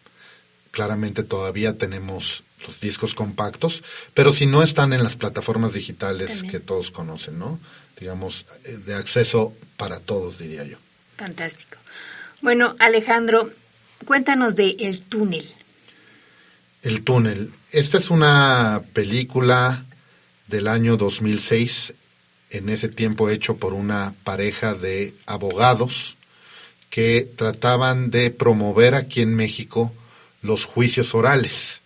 claramente 0.71 1.23
todavía 1.23 1.75
tenemos 1.77 2.43
los 2.65 2.79
discos 2.79 3.15
compactos, 3.15 3.83
pero 4.13 4.31
si 4.31 4.45
no 4.45 4.63
están 4.63 4.93
en 4.93 5.03
las 5.03 5.17
plataformas 5.17 5.73
digitales 5.73 6.43
que 6.43 6.61
todos 6.61 6.91
conocen, 6.91 7.37
¿no? 7.39 7.59
Digamos, 7.99 8.45
de 8.85 8.95
acceso 8.95 9.53
para 9.75 9.99
todos, 9.99 10.37
diría 10.37 10.63
yo. 10.63 10.77
Fantástico. 11.17 11.77
Bueno, 12.43 12.75
Alejandro, 12.79 13.49
cuéntanos 14.05 14.57
de 14.57 14.75
El 14.77 15.01
túnel. 15.01 15.49
El 16.81 17.01
túnel. 17.03 17.53
Esta 17.71 17.97
es 17.97 18.09
una 18.09 18.81
película 18.91 19.85
del 20.49 20.67
año 20.67 20.97
2006, 20.97 21.93
en 22.49 22.67
ese 22.67 22.89
tiempo 22.89 23.29
hecho 23.29 23.55
por 23.55 23.73
una 23.73 24.13
pareja 24.25 24.73
de 24.73 25.13
abogados 25.25 26.17
que 26.89 27.29
trataban 27.33 28.11
de 28.11 28.29
promover 28.29 28.95
aquí 28.95 29.21
en 29.21 29.35
México 29.35 29.93
los 30.41 30.65
juicios 30.65 31.15
orales. 31.15 31.79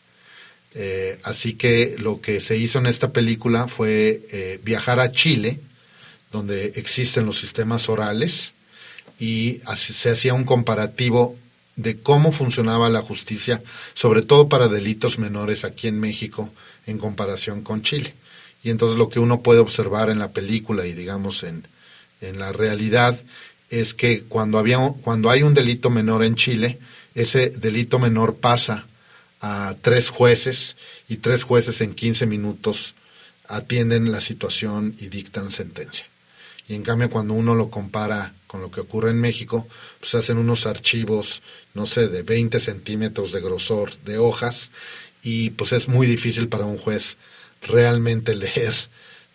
Eh, 0.74 1.20
así 1.22 1.54
que 1.54 1.98
lo 2.00 2.20
que 2.20 2.42
se 2.42 2.58
hizo 2.58 2.80
en 2.80 2.88
esta 2.88 3.14
película 3.14 3.68
fue 3.68 4.24
eh, 4.32 4.60
viajar 4.64 5.00
a 5.02 5.12
Chile, 5.12 5.60
donde 6.32 6.74
existen 6.78 7.28
los 7.28 7.38
sistemas 7.40 7.90
orales, 7.90 8.56
y 9.20 9.62
así 9.66 9.94
se 9.94 10.12
hacía 10.12 10.34
un 10.34 10.44
comparativo 10.44 11.36
de 11.76 11.98
cómo 11.98 12.32
funcionaba 12.32 12.90
la 12.90 13.02
justicia, 13.02 13.62
sobre 13.94 14.22
todo 14.22 14.50
para 14.50 14.68
delitos 14.68 15.20
menores 15.20 15.64
aquí 15.64 15.88
en 15.88 16.00
México 16.00 16.52
en 16.86 16.98
comparación 16.98 17.62
con 17.62 17.84
Chile. 17.84 18.14
Y 18.64 18.70
entonces 18.70 18.98
lo 18.98 19.10
que 19.10 19.20
uno 19.20 19.42
puede 19.42 19.60
observar 19.60 20.10
en 20.10 20.20
la 20.20 20.32
película 20.32 20.86
y 20.86 20.94
digamos 20.94 21.44
en, 21.44 21.68
en 22.22 22.40
la 22.40 22.52
realidad 22.52 23.20
es 23.70 23.94
que 23.94 24.24
cuando, 24.24 24.58
había, 24.58 24.78
cuando 25.02 25.30
hay 25.30 25.44
un 25.44 25.54
delito 25.54 25.90
menor 25.90 26.24
en 26.24 26.36
Chile, 26.36 26.80
ese 27.14 27.50
delito 27.50 28.00
menor 28.00 28.38
pasa 28.38 28.86
a 29.40 29.76
tres 29.82 30.10
jueces 30.10 30.76
y 31.10 31.18
tres 31.18 31.44
jueces 31.44 31.82
en 31.82 31.94
15 31.94 32.26
minutos 32.26 32.96
atienden 33.48 34.12
la 34.12 34.22
situación 34.22 34.96
y 35.00 35.08
dictan 35.08 35.52
sentencia. 35.52 36.06
Y 36.68 36.76
en 36.76 36.84
cambio 36.84 37.10
cuando 37.10 37.34
uno 37.34 37.56
lo 37.56 37.70
compara 37.70 38.34
con 38.46 38.62
lo 38.62 38.72
que 38.72 38.82
ocurre 38.82 39.12
en 39.12 39.22
México, 39.22 39.68
pues 40.00 40.16
hacen 40.16 40.38
unos 40.38 40.66
archivos, 40.66 41.42
no 41.74 41.86
sé, 41.86 42.08
de 42.08 42.24
20 42.24 42.60
centímetros 42.60 43.32
de 43.32 43.42
grosor 43.42 43.92
de 44.06 44.18
hojas 44.18 44.72
y 45.22 45.52
pues 45.52 45.74
es 45.74 45.88
muy 45.88 46.08
difícil 46.08 46.48
para 46.48 46.66
un 46.66 46.78
juez 46.78 47.18
realmente 47.62 48.36
leer, 48.36 48.74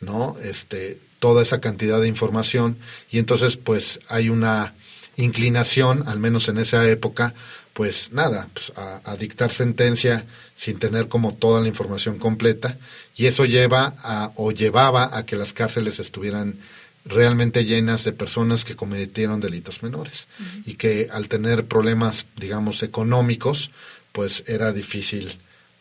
¿no? 0.00 0.36
Este, 0.42 0.98
toda 1.18 1.42
esa 1.42 1.60
cantidad 1.60 2.00
de 2.00 2.08
información 2.08 2.76
y 3.10 3.18
entonces 3.18 3.56
pues 3.56 4.00
hay 4.08 4.28
una 4.28 4.74
inclinación, 5.16 6.08
al 6.08 6.18
menos 6.18 6.48
en 6.48 6.58
esa 6.58 6.88
época, 6.88 7.34
pues 7.74 8.12
nada, 8.12 8.48
pues, 8.52 8.72
a, 8.76 9.00
a, 9.04 9.16
dictar 9.16 9.52
sentencia 9.52 10.26
sin 10.54 10.78
tener 10.78 11.08
como 11.08 11.34
toda 11.34 11.60
la 11.60 11.68
información 11.68 12.18
completa 12.18 12.76
y 13.16 13.26
eso 13.26 13.44
lleva 13.46 13.94
a, 14.02 14.32
o 14.36 14.52
llevaba 14.52 15.16
a 15.16 15.24
que 15.24 15.36
las 15.36 15.52
cárceles 15.52 15.98
estuvieran 15.98 16.58
realmente 17.04 17.64
llenas 17.64 18.04
de 18.04 18.12
personas 18.12 18.64
que 18.64 18.76
cometieron 18.76 19.40
delitos 19.40 19.82
menores 19.82 20.26
y 20.64 20.74
que 20.74 21.08
al 21.12 21.28
tener 21.28 21.66
problemas, 21.66 22.26
digamos, 22.36 22.82
económicos, 22.82 23.70
pues 24.12 24.44
era 24.46 24.72
difícil 24.72 25.38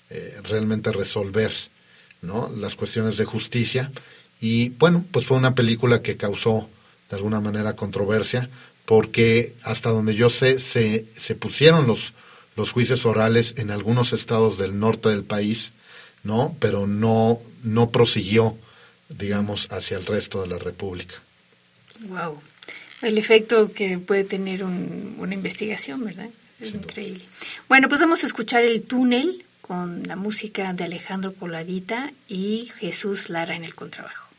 eh, 0.09 0.39
realmente 0.43 0.91
resolver 0.91 1.51
¿no? 2.21 2.51
las 2.57 2.75
cuestiones 2.75 3.17
de 3.17 3.25
justicia. 3.25 3.91
Y 4.39 4.69
bueno, 4.69 5.05
pues 5.11 5.25
fue 5.27 5.37
una 5.37 5.53
película 5.53 6.01
que 6.01 6.17
causó 6.17 6.69
de 7.09 7.17
alguna 7.17 7.39
manera 7.39 7.75
controversia, 7.75 8.49
porque 8.85 9.53
hasta 9.63 9.89
donde 9.89 10.15
yo 10.15 10.29
sé, 10.29 10.59
se, 10.59 11.05
se 11.13 11.35
pusieron 11.35 11.85
los, 11.85 12.13
los 12.55 12.71
juicios 12.71 13.05
orales 13.05 13.53
en 13.57 13.69
algunos 13.69 14.13
estados 14.13 14.57
del 14.57 14.79
norte 14.79 15.09
del 15.09 15.23
país, 15.23 15.73
¿no? 16.23 16.55
Pero 16.59 16.87
no, 16.87 17.39
no 17.63 17.91
prosiguió 17.91 18.57
digamos, 19.17 19.67
hacia 19.71 19.97
el 19.97 20.05
resto 20.05 20.41
de 20.41 20.47
la 20.47 20.57
República. 20.57 21.15
Wow. 22.01 22.41
El 23.01 23.17
efecto 23.17 23.71
que 23.73 23.97
puede 23.97 24.23
tener 24.23 24.63
una 24.63 25.33
investigación, 25.33 26.03
¿verdad? 26.03 26.29
Es 26.59 26.75
increíble. 26.75 27.21
Bueno, 27.67 27.89
pues 27.89 28.01
vamos 28.01 28.23
a 28.23 28.27
escuchar 28.27 28.63
el 28.63 28.83
túnel 28.83 29.45
con 29.61 30.03
la 30.03 30.15
música 30.15 30.73
de 30.73 30.83
Alejandro 30.83 31.33
Colavita 31.33 32.11
y 32.27 32.69
Jesús 32.77 33.29
Lara 33.29 33.55
en 33.55 33.63
el 33.63 33.73
contrabajo. 33.73 34.30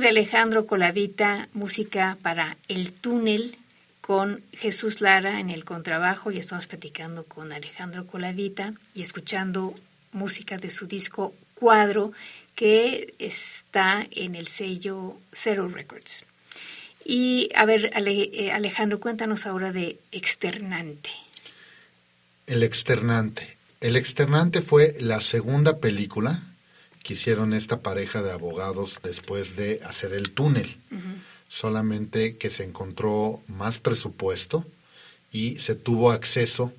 De 0.00 0.08
Alejandro 0.08 0.66
Colavita 0.66 1.48
música 1.52 2.18
para 2.20 2.56
El 2.66 2.90
túnel 2.90 3.56
con 4.00 4.42
Jesús 4.52 5.00
Lara 5.00 5.38
en 5.38 5.50
el 5.50 5.64
contrabajo 5.64 6.32
y 6.32 6.38
estamos 6.38 6.66
platicando 6.66 7.22
con 7.24 7.52
Alejandro 7.52 8.04
Colavita 8.04 8.72
y 8.94 9.02
escuchando 9.02 9.72
música 10.10 10.58
de 10.58 10.72
su 10.72 10.86
disco 10.86 11.32
Cuadro 11.54 12.12
que 12.56 13.14
está 13.20 14.04
en 14.10 14.34
el 14.34 14.48
sello 14.48 15.16
Zero 15.32 15.68
Records. 15.68 16.24
Y 17.04 17.50
a 17.54 17.64
ver, 17.64 17.92
eh, 17.94 18.50
Alejandro, 18.50 18.98
cuéntanos 18.98 19.46
ahora 19.46 19.70
de 19.70 20.00
Externante. 20.10 21.10
El 22.48 22.64
Externante. 22.64 23.56
El 23.80 23.94
Externante 23.94 24.60
fue 24.60 24.96
la 24.98 25.20
segunda 25.20 25.78
película 25.78 26.42
que 27.04 27.12
hicieron 27.12 27.52
esta 27.52 27.82
pareja 27.82 28.22
de 28.22 28.32
abogados 28.32 28.98
después 29.04 29.54
de 29.54 29.80
hacer 29.84 30.12
el 30.14 30.32
túnel. 30.32 30.76
Solamente 31.48 32.36
que 32.36 32.50
se 32.50 32.64
encontró 32.64 33.42
más 33.46 33.78
presupuesto 33.78 34.64
y 35.30 35.58
se 35.58 35.76
tuvo 35.76 36.10
acceso 36.10 36.72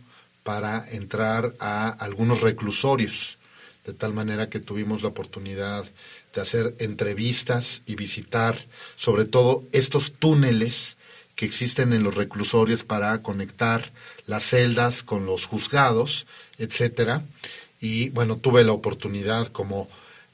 para 0.43 0.83
entrar 0.91 1.53
a 1.59 1.89
algunos 1.89 2.41
reclusorios, 2.41 3.37
de 3.85 3.93
tal 3.93 4.13
manera 4.13 4.49
que 4.49 4.59
tuvimos 4.59 5.03
la 5.03 5.09
oportunidad 5.09 5.85
de 6.33 6.41
hacer 6.41 6.75
entrevistas 6.79 7.83
y 7.85 7.95
visitar 7.95 8.57
sobre 8.95 9.25
todo 9.25 9.63
estos 9.71 10.13
túneles 10.13 10.97
que 11.35 11.45
existen 11.45 11.93
en 11.93 12.03
los 12.03 12.15
reclusorios 12.15 12.83
para 12.83 13.21
conectar 13.21 13.91
las 14.25 14.43
celdas 14.43 15.03
con 15.03 15.25
los 15.25 15.45
juzgados, 15.45 16.25
etcétera. 16.57 17.23
Y 17.79 18.09
bueno, 18.09 18.37
tuve 18.37 18.63
la 18.63 18.71
oportunidad 18.71 19.47
como 19.47 19.87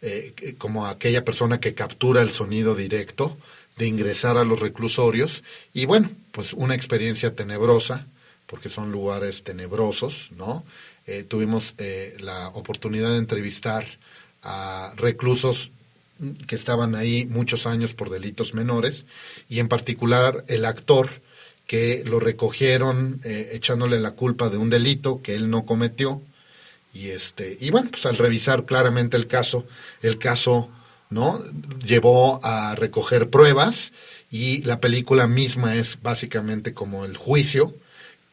eh, 0.03 0.55
como 0.57 0.87
aquella 0.87 1.23
persona 1.23 1.59
que 1.59 1.75
captura 1.75 2.23
el 2.23 2.31
sonido 2.31 2.73
directo, 2.73 3.37
de 3.77 3.85
ingresar 3.85 4.35
a 4.35 4.43
los 4.43 4.59
reclusorios 4.59 5.43
y 5.73 5.85
bueno, 5.85 6.09
pues 6.31 6.53
una 6.53 6.73
experiencia 6.73 7.35
tenebrosa, 7.35 8.07
porque 8.47 8.69
son 8.69 8.91
lugares 8.91 9.43
tenebrosos, 9.43 10.31
¿no? 10.35 10.63
Eh, 11.05 11.23
tuvimos 11.23 11.75
eh, 11.77 12.17
la 12.19 12.49
oportunidad 12.49 13.11
de 13.11 13.17
entrevistar 13.17 13.85
a 14.41 14.91
reclusos 14.97 15.69
que 16.47 16.55
estaban 16.55 16.95
ahí 16.95 17.25
muchos 17.25 17.67
años 17.67 17.93
por 17.93 18.09
delitos 18.09 18.55
menores 18.55 19.05
y 19.49 19.59
en 19.59 19.67
particular 19.67 20.45
el 20.47 20.65
actor 20.65 21.09
que 21.67 22.03
lo 22.05 22.19
recogieron 22.19 23.21
echándole 23.23 23.99
la 23.99 24.11
culpa 24.11 24.49
de 24.49 24.57
un 24.57 24.69
delito 24.69 25.21
que 25.21 25.35
él 25.35 25.49
no 25.49 25.65
cometió 25.65 26.21
y 26.93 27.09
este, 27.09 27.57
y 27.59 27.71
bueno, 27.71 27.89
pues 27.91 28.05
al 28.05 28.17
revisar 28.17 28.65
claramente 28.65 29.17
el 29.17 29.27
caso, 29.27 29.65
el 30.01 30.17
caso, 30.17 30.69
¿no? 31.09 31.39
llevó 31.85 32.43
a 32.43 32.75
recoger 32.75 33.29
pruebas 33.29 33.93
y 34.29 34.61
la 34.63 34.79
película 34.79 35.27
misma 35.27 35.75
es 35.75 36.01
básicamente 36.01 36.73
como 36.73 37.05
el 37.05 37.17
juicio 37.17 37.73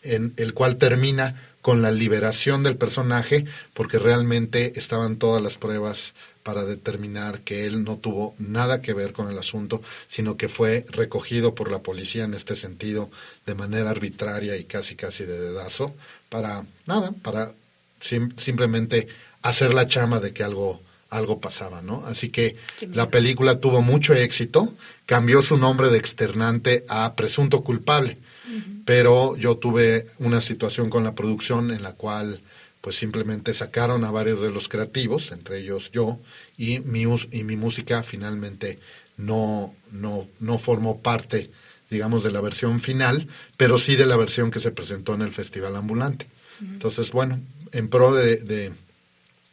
en 0.02 0.32
el 0.36 0.54
cual 0.54 0.76
termina 0.76 1.48
con 1.61 1.82
la 1.82 1.90
liberación 1.90 2.62
del 2.62 2.76
personaje 2.76 3.44
porque 3.74 3.98
realmente 3.98 4.78
estaban 4.78 5.16
todas 5.16 5.42
las 5.42 5.59
pruebas 5.59 6.14
para 6.42 6.64
determinar 6.64 7.40
que 7.40 7.66
él 7.66 7.84
no 7.84 7.98
tuvo 7.98 8.34
nada 8.38 8.80
que 8.80 8.94
ver 8.94 9.12
con 9.12 9.28
el 9.28 9.36
asunto, 9.38 9.82
sino 10.06 10.36
que 10.36 10.48
fue 10.48 10.86
recogido 10.88 11.54
por 11.54 11.70
la 11.70 11.80
policía 11.80 12.24
en 12.24 12.32
este 12.32 12.56
sentido 12.56 13.11
de 13.44 13.54
manera 13.54 13.90
arbitraria 13.90 14.56
y 14.56 14.64
casi 14.64 14.96
casi 14.96 15.24
de 15.24 15.38
dedazo 15.38 15.94
para 16.30 16.64
nada, 16.86 17.12
para 17.22 17.52
simplemente 18.01 19.09
hacer 19.42 19.74
la 19.74 19.86
chama 19.86 20.20
de 20.20 20.32
que 20.32 20.42
algo 20.42 20.80
algo 21.11 21.40
pasaba, 21.40 21.80
¿no? 21.82 22.05
Así 22.07 22.28
que 22.28 22.57
la 22.92 23.09
película 23.09 23.61
tuvo 23.61 23.80
mucho 23.80 24.14
éxito, 24.14 24.74
cambió 25.07 25.42
su 25.42 25.57
nombre 25.57 25.88
de 25.88 25.99
externante 25.99 26.84
a 26.88 27.14
presunto 27.16 27.64
culpable, 27.64 28.18
pero 28.84 29.36
yo 29.36 29.57
tuve 29.57 30.07
una 30.18 30.40
situación 30.40 30.90
con 30.90 31.05
la 31.05 31.14
producción 31.14 31.70
en 31.70 31.82
la 31.82 31.92
cual 31.92 32.40
pues 32.80 32.96
simplemente 32.96 33.55
sacaron 33.55 34.05
a 34.05 34.11
varios 34.11 34.40
de 34.40 34.51
los 34.51 34.68
creativos, 34.68 35.32
entre 35.32 35.59
ellos 35.61 35.90
yo, 35.92 36.18
y 36.57 36.80
mi, 36.80 37.05
y 37.32 37.44
mi 37.44 37.57
música 37.57 38.03
finalmente 38.03 38.78
no, 39.16 39.74
no, 39.90 40.28
no 40.40 40.59
formó 40.59 41.01
parte, 41.01 41.51
digamos, 41.90 42.22
de 42.22 42.30
la 42.30 42.40
versión 42.40 42.80
final, 42.80 43.26
pero 43.57 43.78
sí 43.78 43.96
de 43.96 44.07
la 44.07 44.16
versión 44.16 44.51
que 44.51 44.61
se 44.61 44.70
presentó 44.70 45.14
en 45.14 45.22
el 45.22 45.32
Festival 45.32 45.74
Ambulante. 45.76 46.26
Entonces, 46.61 47.12
bueno, 47.12 47.40
en 47.72 47.88
pro 47.88 48.14
de, 48.14 48.72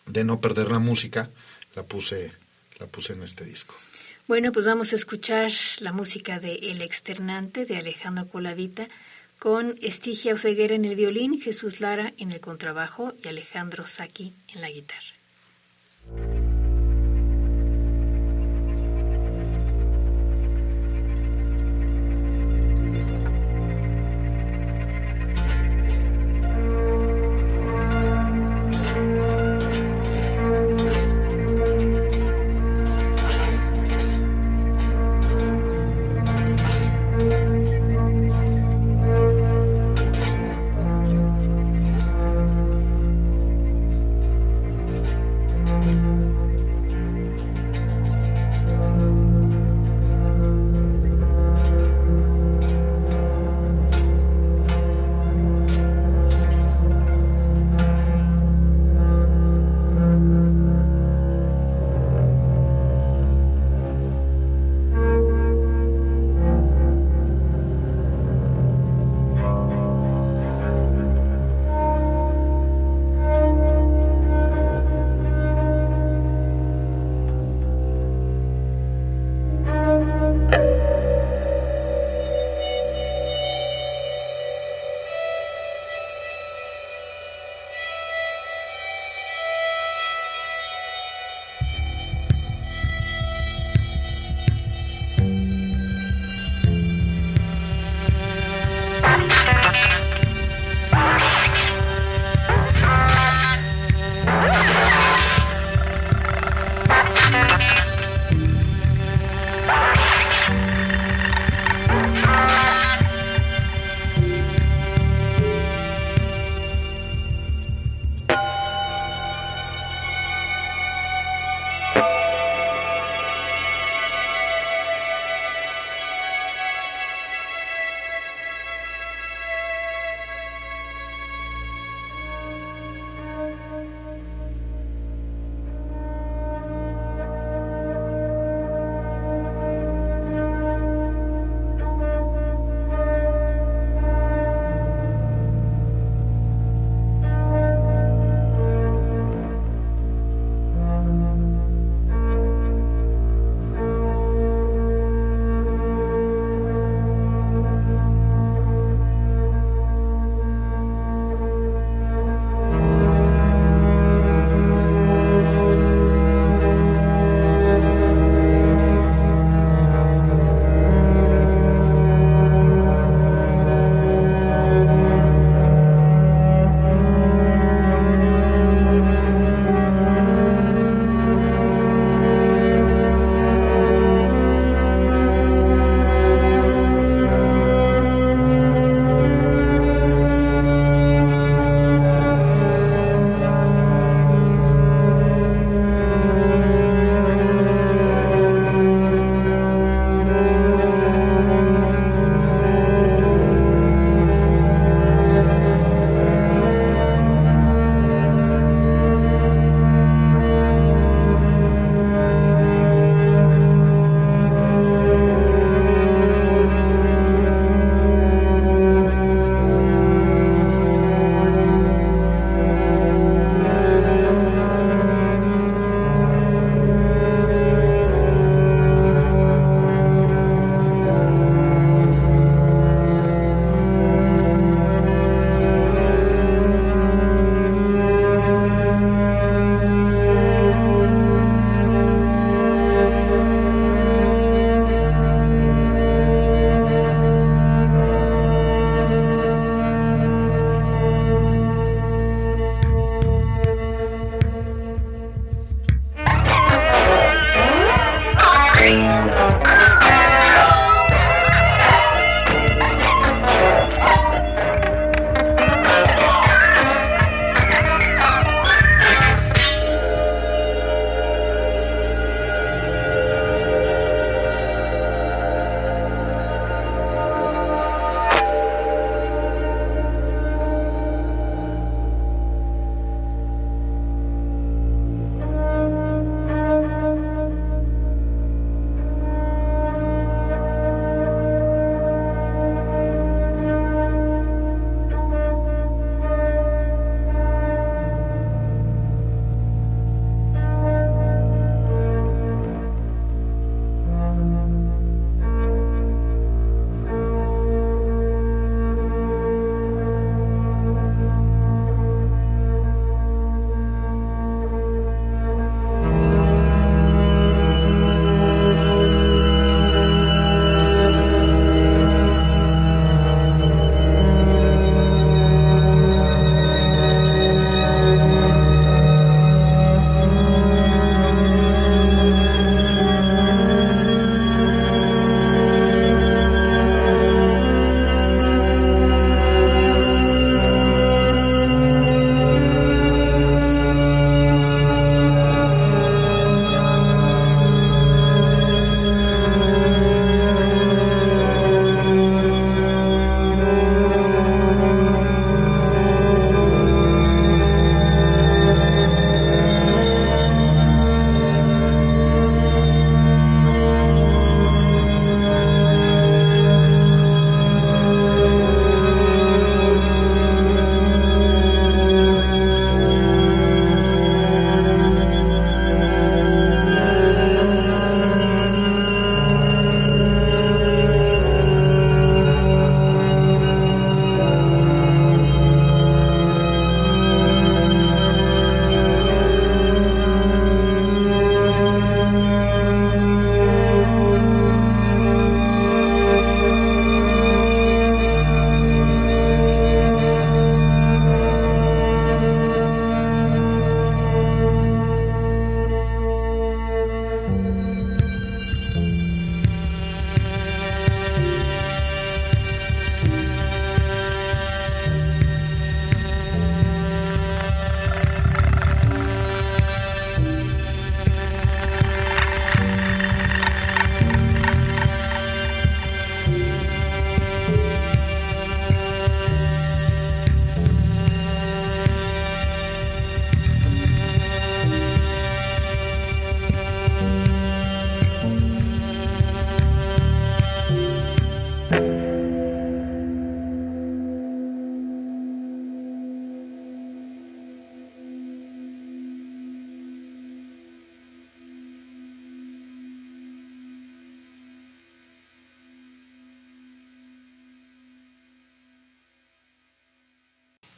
de, 0.05 0.23
no 0.23 0.41
perder 0.41 0.71
la 0.71 0.79
música, 0.79 1.29
la 1.75 1.83
puse, 1.83 2.31
la 2.79 2.87
puse 2.87 3.13
en 3.13 3.23
este 3.23 3.45
disco. 3.45 3.75
Bueno, 4.27 4.51
pues 4.51 4.65
vamos 4.65 4.93
a 4.93 4.95
escuchar 4.95 5.51
la 5.79 5.91
música 5.91 6.39
de 6.39 6.55
El 6.55 6.81
Externante 6.81 7.65
de 7.65 7.77
Alejandro 7.77 8.27
Colavita 8.27 8.87
con 9.37 9.75
Estigia 9.81 10.33
Oseguera 10.33 10.75
en 10.75 10.85
el 10.85 10.95
violín, 10.95 11.39
Jesús 11.39 11.81
Lara 11.81 12.13
en 12.17 12.31
el 12.31 12.39
contrabajo 12.39 13.13
y 13.23 13.27
Alejandro 13.27 13.85
Saki 13.85 14.33
en 14.53 14.61
la 14.61 14.69
guitarra. 14.71 16.44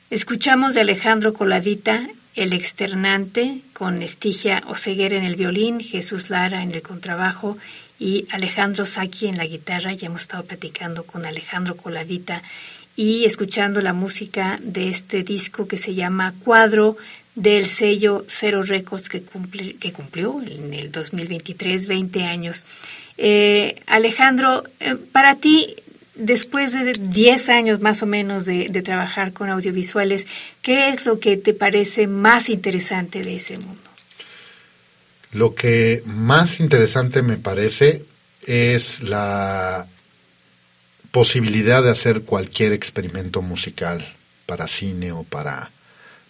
Escuchamos 0.10 0.74
de 0.74 0.80
Alejandro 0.80 1.34
Coladita 1.34 2.08
El 2.34 2.54
Externante 2.54 3.60
con 3.74 4.02
Estigia 4.02 4.64
Oseguera 4.66 5.18
en 5.18 5.26
el 5.26 5.36
violín, 5.36 5.82
Jesús 5.82 6.30
Lara 6.30 6.64
en 6.64 6.72
el 6.72 6.82
contrabajo 6.82 7.58
y 8.00 8.26
Alejandro 8.32 8.86
Saki 8.86 9.28
en 9.28 9.36
la 9.36 9.46
guitarra. 9.46 9.92
Ya 9.92 10.08
hemos 10.08 10.22
estado 10.22 10.46
platicando 10.46 11.04
con 11.04 11.26
Alejandro 11.26 11.76
Coladita 11.76 12.42
y 12.96 13.26
escuchando 13.26 13.82
la 13.82 13.92
música 13.92 14.58
de 14.62 14.88
este 14.88 15.24
disco 15.24 15.68
que 15.68 15.78
se 15.78 15.94
llama 15.94 16.34
Cuadro 16.42 16.96
del 17.36 17.66
sello 17.66 18.24
Cero 18.30 18.64
Records 18.64 19.10
que, 19.10 19.24
cumple, 19.24 19.76
cumplió 19.92 20.42
en 20.42 20.74
el 20.74 20.90
2023 20.90 21.86
20 21.86 22.24
años. 22.24 22.64
Eh, 23.18 23.82
Alejandro, 23.88 24.64
eh, 24.80 24.96
para 25.12 25.36
ti, 25.36 25.76
después 26.18 26.74
de 26.74 26.94
10 26.94 27.50
años 27.50 27.80
más 27.80 28.04
o 28.04 28.06
menos 28.06 28.46
de, 28.46 28.70
trabajar 28.82 29.34
con 29.34 29.50
audiovisuales, 29.50 30.28
¿qué 30.62 30.90
es 30.90 31.06
lo 31.06 31.20
que 31.20 31.38
te 31.38 31.54
parece 31.54 32.08
más 32.08 32.50
interesante 32.50 33.22
de 33.22 33.36
ese 33.36 33.58
mundo? 33.58 33.82
Lo 35.32 35.56
que 35.56 36.04
más 36.06 36.60
interesante 36.60 37.22
me 37.22 37.38
parece 37.38 38.04
es 38.46 39.02
la 39.02 39.88
posibilidad 41.12 41.84
de 41.84 41.92
hacer 41.92 42.22
cualquier 42.22 42.72
experimento 42.72 43.42
musical 43.42 44.14
para 44.46 44.68
cine 44.68 45.12
o 45.12 45.24
para, 45.24 45.72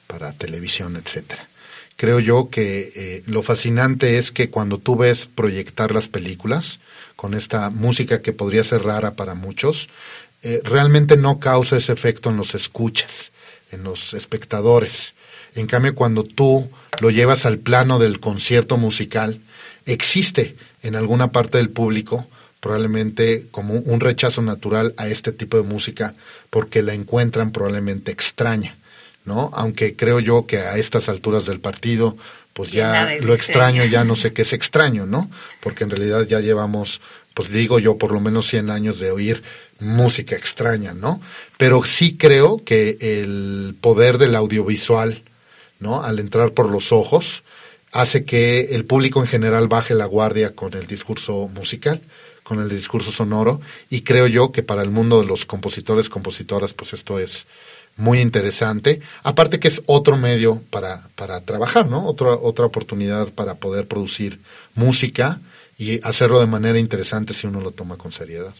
para 0.07 0.33
televisión, 0.33 0.95
etcétera. 0.95 1.47
Creo 1.95 2.19
yo 2.19 2.49
que 2.49 2.91
eh, 2.95 3.23
lo 3.25 3.43
fascinante 3.43 4.17
es 4.17 4.31
que 4.31 4.49
cuando 4.49 4.77
tú 4.77 4.95
ves 4.95 5.27
proyectar 5.33 5.91
las 5.91 6.07
películas 6.07 6.79
con 7.17 7.33
esta 7.33 7.69
música 7.69 8.21
que 8.21 8.31
podría 8.31 8.63
ser 8.63 8.83
rara 8.83 9.15
para 9.15 9.33
muchos, 9.33 9.89
eh, 10.43 10.61
realmente 10.63 11.17
no 11.17 11.39
causa 11.39 11.75
ese 11.75 11.91
efecto 11.91 12.29
en 12.29 12.37
los 12.37 12.55
escuchas, 12.55 13.33
en 13.71 13.83
los 13.83 14.13
espectadores. 14.13 15.15
En 15.55 15.67
cambio, 15.67 15.95
cuando 15.95 16.23
tú 16.23 16.69
lo 17.01 17.09
llevas 17.09 17.45
al 17.45 17.57
plano 17.57 17.99
del 17.99 18.21
concierto 18.21 18.77
musical, 18.77 19.41
existe 19.85 20.55
en 20.83 20.95
alguna 20.95 21.31
parte 21.31 21.57
del 21.57 21.69
público 21.69 22.27
probablemente 22.59 23.47
como 23.51 23.73
un 23.73 23.99
rechazo 23.99 24.41
natural 24.41 24.93
a 24.97 25.07
este 25.07 25.31
tipo 25.31 25.57
de 25.57 25.63
música 25.63 26.15
porque 26.49 26.81
la 26.81 26.93
encuentran 26.93 27.51
probablemente 27.51 28.11
extraña, 28.11 28.75
¿no? 29.27 29.51
Aunque 29.53 29.95
creo 29.95 30.19
yo 30.19 30.47
que 30.47 30.57
a 30.57 30.77
estas 30.77 31.09
alturas 31.09 31.45
del 31.45 31.59
partido, 31.59 32.17
pues 32.53 32.71
ya 32.71 33.17
lo 33.21 33.35
extraño 33.35 33.85
ya 33.85 34.03
no 34.03 34.15
sé 34.15 34.33
qué 34.33 34.41
es 34.41 34.53
extraño, 34.53 35.05
¿no? 35.05 35.29
Porque 35.59 35.83
en 35.83 35.91
realidad 35.91 36.25
ya 36.25 36.39
llevamos, 36.39 37.01
pues 37.35 37.51
digo 37.51 37.77
yo, 37.77 37.97
por 37.97 38.13
lo 38.13 38.21
menos 38.21 38.47
100 38.47 38.71
años 38.71 38.99
de 38.99 39.11
oír 39.11 39.43
música 39.79 40.35
extraña, 40.35 40.93
¿no? 40.93 41.21
Pero 41.57 41.83
sí 41.83 42.17
creo 42.17 42.63
que 42.63 42.97
el 42.99 43.75
poder 43.79 44.17
del 44.17 44.35
audiovisual, 44.35 45.21
¿no? 45.79 46.03
Al 46.03 46.19
entrar 46.19 46.53
por 46.53 46.71
los 46.71 46.93
ojos, 46.93 47.43
hace 47.91 48.23
que 48.23 48.75
el 48.75 48.85
público 48.85 49.19
en 49.19 49.27
general 49.27 49.67
baje 49.67 49.93
la 49.93 50.05
guardia 50.05 50.55
con 50.55 50.73
el 50.73 50.87
discurso 50.87 51.49
musical 51.53 52.01
con 52.47 52.61
el 52.61 52.69
discurso 52.69 53.11
sonoro 53.11 53.59
y 53.89 54.03
creo 54.03 54.25
yo 54.25 54.53
que 54.53 54.63
para 54.63 54.81
el 54.81 54.89
mundo 54.89 55.19
de 55.19 55.27
los 55.27 55.45
compositores, 55.45 56.07
compositoras, 56.07 56.73
pues 56.73 56.93
esto 56.93 57.19
es 57.19 57.45
muy 57.97 58.21
interesante. 58.21 59.01
Aparte 59.23 59.59
que 59.59 59.67
es 59.67 59.81
otro 59.85 60.17
medio 60.17 60.61
para, 60.69 61.07
para 61.15 61.41
trabajar, 61.41 61.87
¿no? 61.87 62.05
Otra, 62.05 62.29
otra 62.29 62.65
oportunidad 62.65 63.29
para 63.29 63.55
poder 63.55 63.87
producir 63.87 64.39
música 64.75 65.39
y 65.77 65.99
hacerlo 66.03 66.39
de 66.39 66.47
manera 66.47 66.79
interesante 66.79 67.33
si 67.33 67.45
uno 67.45 67.61
lo 67.61 67.71
toma 67.71 67.97
con 67.97 68.11
seriedad. 68.11 68.53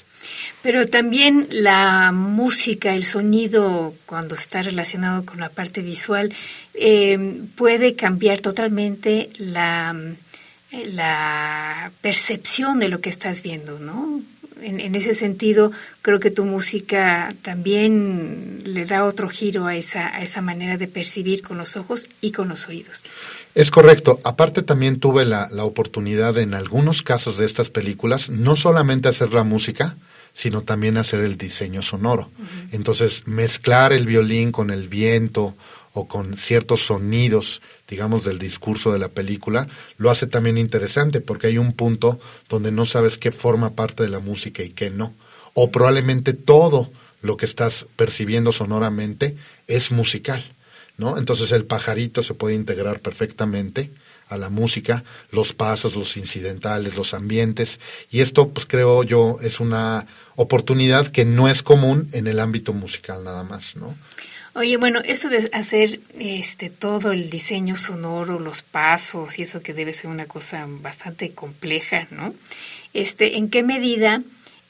Pero 0.61 0.85
también 0.87 1.47
la 1.51 2.11
música, 2.11 2.93
el 2.93 3.05
sonido, 3.05 3.93
cuando 4.05 4.35
está 4.35 4.61
relacionado 4.61 5.25
con 5.25 5.39
la 5.39 5.49
parte 5.49 5.81
visual, 5.81 6.33
eh, 6.73 7.41
puede 7.55 7.95
cambiar 7.95 8.41
totalmente 8.41 9.29
la 9.37 9.95
la 10.71 11.91
percepción 12.01 12.79
de 12.79 12.89
lo 12.89 12.99
que 12.99 13.09
estás 13.09 13.41
viendo, 13.41 13.79
¿no? 13.79 14.21
En, 14.61 14.95
ese 14.95 15.13
sentido, 15.13 15.71
creo 16.01 16.19
que 16.19 16.31
tu 16.31 16.45
música 16.45 17.29
también 17.41 18.61
le 18.65 18.85
da 18.85 19.05
otro 19.05 19.29
giro 19.29 19.67
a 19.67 19.75
esa, 19.75 20.07
a 20.15 20.21
esa 20.21 20.41
manera 20.41 20.77
de 20.77 20.87
percibir 20.87 21.41
con 21.41 21.57
los 21.57 21.77
ojos 21.77 22.07
y 22.21 22.31
con 22.31 22.49
los 22.49 22.67
oídos. 22.67 23.03
Es 23.55 23.71
correcto. 23.71 24.19
Aparte 24.23 24.61
también 24.61 24.99
tuve 24.99 25.25
la, 25.25 25.49
la 25.51 25.63
oportunidad 25.63 26.37
en 26.37 26.53
algunos 26.53 27.03
casos 27.03 27.37
de 27.37 27.45
estas 27.45 27.69
películas, 27.69 28.29
no 28.29 28.55
solamente 28.55 29.09
hacer 29.09 29.33
la 29.33 29.43
música, 29.43 29.95
sino 30.37 30.61
también 30.61 30.97
hacer 30.97 31.21
el 31.21 31.35
diseño 31.35 31.81
sonoro. 31.81 32.29
Entonces, 32.71 33.25
mezclar 33.25 33.91
el 33.91 34.05
violín 34.05 34.51
con 34.51 34.69
el 34.69 34.87
viento 34.87 35.55
o 35.97 36.07
con 36.07 36.37
ciertos 36.37 36.85
sonidos, 36.85 37.63
digamos, 37.87 38.23
del 38.23 38.37
discurso 38.37 38.93
de 38.93 38.99
la 38.99 39.07
película, 39.07 39.67
lo 39.97 40.11
hace 40.11 40.27
también 40.27 40.59
interesante 40.59 41.21
porque 41.21 41.47
hay 41.47 41.57
un 41.57 41.73
punto 41.73 42.19
donde 42.49 42.71
no 42.71 42.85
sabes 42.85 43.17
qué 43.17 43.31
forma 43.31 43.71
parte 43.73 44.03
de 44.03 44.09
la 44.09 44.19
música 44.19 44.61
y 44.61 44.69
qué 44.69 44.91
no. 44.91 45.15
O 45.55 45.71
probablemente 45.71 46.33
todo 46.33 46.91
lo 47.23 47.35
que 47.35 47.47
estás 47.47 47.87
percibiendo 47.95 48.51
sonoramente 48.51 49.35
es 49.65 49.91
musical, 49.91 50.45
¿no? 50.97 51.17
Entonces 51.17 51.51
el 51.51 51.65
pajarito 51.65 52.21
se 52.21 52.35
puede 52.35 52.53
integrar 52.53 52.99
perfectamente 52.99 53.89
a 54.29 54.37
la 54.37 54.49
música, 54.51 55.03
los 55.31 55.53
pasos, 55.53 55.95
los 55.95 56.15
incidentales, 56.15 56.95
los 56.95 57.15
ambientes, 57.15 57.79
y 58.11 58.19
esto 58.19 58.49
pues 58.49 58.67
creo 58.67 59.01
yo 59.01 59.39
es 59.41 59.59
una 59.59 60.05
oportunidad 60.35 61.07
que 61.07 61.25
no 61.25 61.49
es 61.49 61.63
común 61.63 62.07
en 62.11 62.27
el 62.27 62.39
ámbito 62.39 62.71
musical 62.71 63.23
nada 63.23 63.43
más, 63.43 63.77
¿no? 63.77 63.95
Oye, 64.57 64.77
bueno, 64.77 65.01
eso 65.05 65.29
de 65.29 65.51
hacer 65.53 65.99
este 66.17 66.71
todo 66.71 67.11
el 67.11 67.29
diseño 67.29 67.75
sonoro, 67.75 68.39
los 68.39 68.63
pasos 68.63 69.37
y 69.37 69.43
eso 69.43 69.61
que 69.61 69.75
debe 69.75 69.93
ser 69.93 70.09
una 70.09 70.25
cosa 70.25 70.65
bastante 70.67 71.29
compleja, 71.29 72.07
¿no? 72.09 72.33
Este, 72.91 73.37
¿en 73.37 73.51
qué 73.51 73.61
medida 73.61 74.23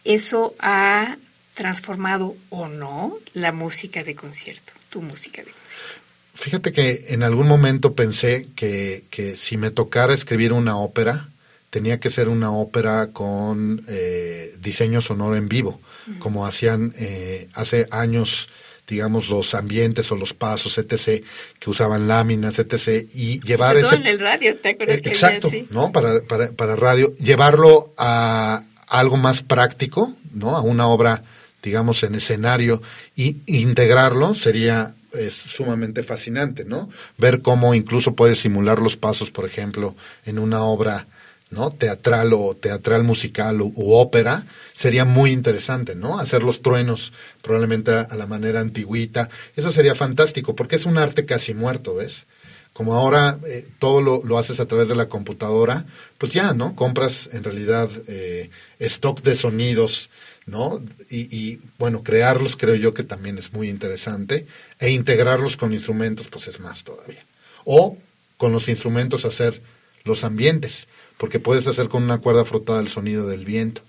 eso 0.04 0.56
ha 0.60 1.16
transformado 1.54 2.36
o 2.50 2.68
no 2.68 3.18
la 3.34 3.54
música 3.54 4.04
de 4.04 4.14
concierto, 4.14 4.74
tu 4.90 5.02
música 5.02 5.42
de 5.42 5.52
concierto? 5.52 6.02
Fíjate 6.34 6.74
que 6.74 7.06
en 7.08 7.24
algún 7.24 7.48
momento 7.48 7.96
pensé 7.96 8.50
que, 8.58 9.06
que 9.10 9.38
si 9.38 9.56
me 9.56 9.72
tocara 9.72 10.14
escribir 10.14 10.52
una 10.52 10.78
ópera, 10.78 11.30
tenía 11.70 12.02
que 12.02 12.10
ser 12.10 12.28
una 12.28 12.52
ópera 12.52 13.12
con 13.14 13.86
eh, 13.88 14.54
diseño 14.60 15.00
sonoro 15.00 15.38
en 15.38 15.48
vivo, 15.48 15.80
como 16.20 16.46
hacían 16.46 16.94
eh, 16.98 17.48
hace 17.54 17.88
años 17.90 18.50
digamos, 18.88 19.30
los 19.30 19.54
ambientes 19.54 20.12
o 20.12 20.16
los 20.16 20.34
pasos, 20.34 20.78
etc., 20.78 21.24
que 21.60 21.70
usaban 21.70 22.08
láminas, 22.08 22.58
etc., 22.60 23.06
y 23.14 23.40
llevar 23.42 23.78
ese... 23.78 23.96
en 23.96 24.08
el 24.08 24.20
radio, 24.20 24.56
¿te 24.58 24.70
acuerdas? 24.70 25.02
que 25.02 25.10
exacto, 25.10 25.52
¿no? 25.72 25.92
Para, 25.92 26.22
para, 26.22 26.52
para 26.52 26.76
radio, 26.76 27.14
llevarlo 27.18 27.94
a 27.98 28.64
algo 28.88 29.18
más 29.18 29.42
práctico, 29.42 30.14
¿no? 30.34 30.56
A 30.56 30.62
una 30.62 30.88
obra, 30.88 31.24
digamos, 31.62 32.04
en 32.04 32.16
escenario, 32.16 32.82
y 33.16 33.38
integrarlo 33.46 34.34
sería 34.34 34.94
es 35.14 35.34
sumamente 35.34 36.04
fascinante, 36.04 36.66
¿no? 36.66 36.90
Ver 37.18 37.42
cómo 37.42 37.74
incluso 37.74 38.16
puedes 38.16 38.40
simular 38.40 38.80
los 38.80 38.98
pasos, 38.98 39.32
por 39.32 39.46
ejemplo, 39.46 39.96
en 40.26 40.38
una 40.40 40.62
obra 40.62 41.08
¿no? 41.50 41.72
teatral 41.72 42.34
o 42.34 42.56
teatral 42.56 43.04
musical 43.04 43.62
u, 43.62 43.74
ópera, 43.94 44.44
sería 44.74 45.06
muy 45.06 45.32
interesante, 45.32 45.96
¿no? 45.96 46.20
Hacer 46.20 46.44
los 46.44 46.62
truenos 46.62 47.14
probablemente 47.42 47.92
a, 47.92 48.08
la 48.16 48.28
manera 48.28 48.60
antigüita, 48.60 49.30
eso 49.56 49.72
sería 49.72 49.96
fantástico, 49.96 50.56
porque 50.56 50.76
es 50.76 50.86
un 50.86 50.98
arte 50.98 51.26
casi 51.26 51.54
muerto, 51.54 51.96
¿ves? 51.96 52.26
Como 52.74 52.94
ahora 52.94 53.40
eh, 53.48 53.68
todo 53.80 54.02
lo, 54.02 54.22
lo, 54.24 54.38
haces 54.38 54.60
a 54.60 54.68
través 54.68 54.88
de 54.88 54.96
la 54.96 55.08
computadora, 55.08 55.86
pues 56.18 56.32
ya, 56.32 56.54
¿no? 56.54 56.76
Compras 56.76 57.30
en 57.32 57.44
realidad 57.44 57.90
eh, 58.08 58.52
stock 58.80 59.22
de 59.24 59.36
sonidos, 59.36 60.10
¿no? 60.48 60.82
Y, 61.10 61.60
bueno, 61.78 62.04
crearlos 62.04 62.56
creo 62.56 62.76
yo 62.76 62.94
que 62.94 63.04
también 63.04 63.38
es 63.38 63.54
muy 63.54 63.70
interesante, 63.70 64.48
e 64.80 64.92
integrarlos 64.92 65.58
con 65.58 65.74
instrumentos, 65.74 66.28
pues 66.30 66.48
es 66.48 66.60
más 66.60 66.84
todavía. 66.84 67.24
O 67.66 67.98
con 68.38 68.52
los 68.54 68.70
instrumentos 68.70 69.26
hacer 69.26 69.62
los 70.06 70.24
ambientes 70.24 70.88
porque 71.18 71.40
puedes 71.40 71.68
hacer 71.68 71.90
con 71.90 72.04
una 72.04 72.20
cuerda 72.20 72.46
frotada 72.46 72.80
el 72.80 72.90
sonido 72.90 73.28
del 73.28 73.46
viento, 73.46 73.82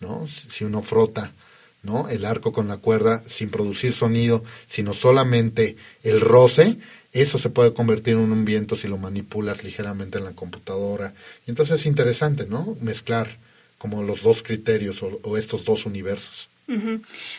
¿no? 0.00 0.26
Si 0.28 0.64
uno 0.64 0.82
frota, 0.82 1.32
¿no? 1.82 2.08
El 2.08 2.24
arco 2.24 2.52
con 2.52 2.68
la 2.68 2.76
cuerda 2.76 3.22
sin 3.26 3.50
producir 3.50 3.94
sonido, 3.94 4.44
sino 4.66 4.92
solamente 4.92 5.76
el 6.02 6.20
roce, 6.20 6.78
eso 7.12 7.38
se 7.38 7.50
puede 7.50 7.74
convertir 7.74 8.14
en 8.14 8.32
un 8.32 8.44
viento 8.44 8.76
si 8.76 8.88
lo 8.88 8.98
manipulas 8.98 9.64
ligeramente 9.64 10.18
en 10.18 10.24
la 10.24 10.32
computadora. 10.32 11.12
Y 11.46 11.50
entonces 11.50 11.80
es 11.80 11.86
interesante, 11.86 12.46
¿no? 12.46 12.76
Mezclar 12.80 13.28
como 13.78 14.02
los 14.02 14.22
dos 14.22 14.42
criterios 14.42 15.02
o, 15.02 15.36
estos 15.36 15.64
dos 15.64 15.86
universos. 15.86 16.48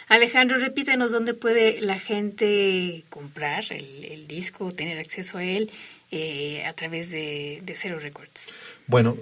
Alejandro, 0.10 0.60
repítenos 0.60 1.12
dónde 1.12 1.34
puede 1.34 1.82
la 1.82 1.98
gente 1.98 3.04
comprar 3.10 3.64
el, 3.72 4.04
el 4.04 4.28
disco, 4.28 4.72
tener 4.72 5.00
acceso 5.00 5.40
a 5.40 5.44
él 5.44 5.72
eh, 6.16 6.64
a 6.66 6.74
través 6.74 7.10
de, 7.10 7.62
de 7.64 7.76
Zero 7.76 7.98
Records. 7.98 8.46
Bueno, 8.86 9.18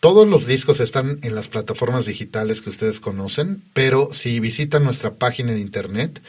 todos 0.00 0.26
los 0.26 0.46
discos 0.46 0.80
están 0.80 1.18
en 1.22 1.34
las 1.34 1.48
plataformas 1.48 2.06
digitales 2.06 2.62
que 2.62 2.70
ustedes 2.70 3.00
conocen, 3.00 3.62
pero 3.74 4.14
si 4.14 4.40
visitan 4.40 4.84
nuestra 4.84 5.12
página 5.12 5.52
de 5.52 5.60
internet 5.60 6.22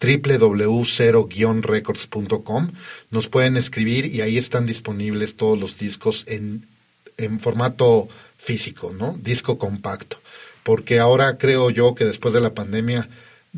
www.0-records.com. 0.00 2.72
Nos 3.10 3.28
pueden 3.28 3.56
escribir 3.56 4.06
y 4.06 4.20
ahí 4.20 4.38
están 4.38 4.66
disponibles 4.66 5.34
todos 5.36 5.58
los 5.58 5.78
discos 5.78 6.24
en, 6.28 6.68
en 7.16 7.40
formato 7.40 8.08
físico, 8.36 8.94
¿no? 8.96 9.18
Disco 9.22 9.58
compacto. 9.58 10.18
Porque 10.62 10.98
ahora 10.98 11.38
creo 11.38 11.70
yo 11.70 11.94
que 11.94 12.04
después 12.04 12.34
de 12.34 12.40
la 12.40 12.54
pandemia 12.54 13.08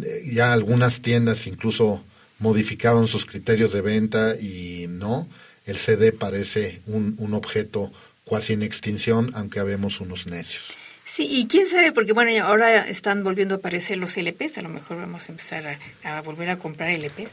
eh, 0.00 0.30
ya 0.32 0.52
algunas 0.52 1.02
tiendas 1.02 1.46
incluso 1.46 2.02
modificaron 2.38 3.08
sus 3.08 3.26
criterios 3.26 3.72
de 3.72 3.80
venta 3.80 4.36
y 4.36 4.86
no, 4.88 5.28
el 5.68 5.76
CD 5.76 6.12
parece 6.12 6.80
un, 6.86 7.14
un 7.18 7.34
objeto 7.34 7.92
casi 8.28 8.54
en 8.54 8.62
extinción, 8.62 9.30
aunque 9.34 9.60
habemos 9.60 10.00
unos 10.00 10.26
necios. 10.26 10.64
Sí, 11.04 11.26
y 11.30 11.46
quién 11.46 11.66
sabe, 11.66 11.92
porque 11.92 12.12
bueno, 12.12 12.30
ahora 12.44 12.86
están 12.86 13.24
volviendo 13.24 13.54
a 13.54 13.58
aparecer 13.58 13.96
los 13.96 14.16
LPs, 14.16 14.58
a 14.58 14.62
lo 14.62 14.68
mejor 14.68 14.98
vamos 14.98 15.28
a 15.28 15.32
empezar 15.32 15.78
a, 16.04 16.20
volver 16.20 16.50
a 16.50 16.58
comprar 16.58 16.90
LPs. 16.90 17.30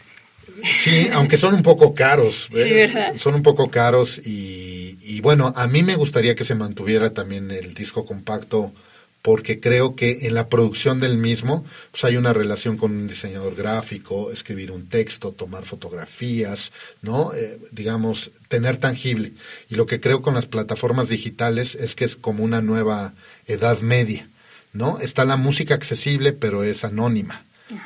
Sí, 0.64 1.10
aunque 1.12 1.38
son 1.38 1.56
un 1.56 1.64
poco 1.64 1.94
caros. 1.94 2.48
Sí, 2.54 2.74
¿verdad? 2.74 3.14
Son 3.18 3.36
un 3.36 3.44
poco 3.44 3.70
caros 3.70 4.26
y, 4.26 4.98
y, 5.02 5.20
bueno, 5.20 5.52
a 5.56 5.68
mí 5.68 5.84
me 5.84 5.96
gustaría 5.96 6.36
que 6.36 6.46
se 6.46 6.56
mantuviera 6.56 7.14
también 7.14 7.52
el 7.52 7.74
disco 7.74 8.06
compacto 8.06 8.72
porque 9.26 9.60
creo 9.60 9.96
que 9.96 10.28
en 10.28 10.36
la 10.36 10.50
producción 10.50 11.00
del 11.00 11.18
mismo 11.18 11.66
pues 11.90 12.04
hay 12.04 12.16
una 12.16 12.32
relación 12.32 12.78
con 12.78 12.92
un 12.92 13.08
diseñador 13.08 13.56
gráfico, 13.56 14.32
escribir 14.32 14.72
un 14.72 14.88
texto, 14.88 15.32
tomar 15.32 15.66
fotografías, 15.66 16.72
¿no? 17.02 17.34
Eh, 17.34 17.60
digamos, 17.72 18.30
tener 18.50 18.78
tangible. 18.78 19.34
Y 19.68 19.74
lo 19.76 19.88
que 19.88 20.00
creo 20.00 20.22
con 20.22 20.36
las 20.36 20.46
plataformas 20.46 21.10
digitales 21.10 21.74
es 21.74 21.96
que 21.96 22.06
es 22.06 22.16
como 22.16 22.44
una 22.44 22.62
nueva 22.62 23.16
edad 23.48 23.80
media, 23.80 24.30
¿no? 24.74 25.00
Está 25.00 25.26
la 25.26 25.38
música 25.38 25.74
accesible, 25.74 26.32
pero 26.32 26.64
es 26.64 26.84
anónima. 26.86 27.46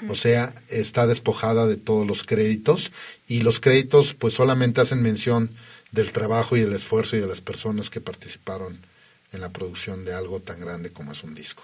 O 0.09 0.15
sea, 0.15 0.53
está 0.67 1.07
despojada 1.07 1.67
de 1.67 1.77
todos 1.77 2.05
los 2.05 2.25
créditos 2.25 2.91
y 3.29 3.43
los 3.43 3.61
créditos 3.61 4.13
pues 4.13 4.33
solamente 4.33 4.81
hacen 4.81 5.01
mención 5.01 5.51
del 5.93 6.11
trabajo 6.11 6.57
y 6.57 6.59
del 6.59 6.73
esfuerzo 6.73 7.15
y 7.15 7.21
de 7.21 7.27
las 7.27 7.39
personas 7.39 7.89
que 7.89 8.01
participaron 8.01 8.88
en 9.33 9.41
la 9.41 9.49
producción 9.49 10.05
de 10.05 10.13
algo 10.13 10.39
tan 10.39 10.59
grande 10.59 10.91
como 10.91 11.11
es 11.11 11.23
un 11.23 11.35
disco. 11.35 11.63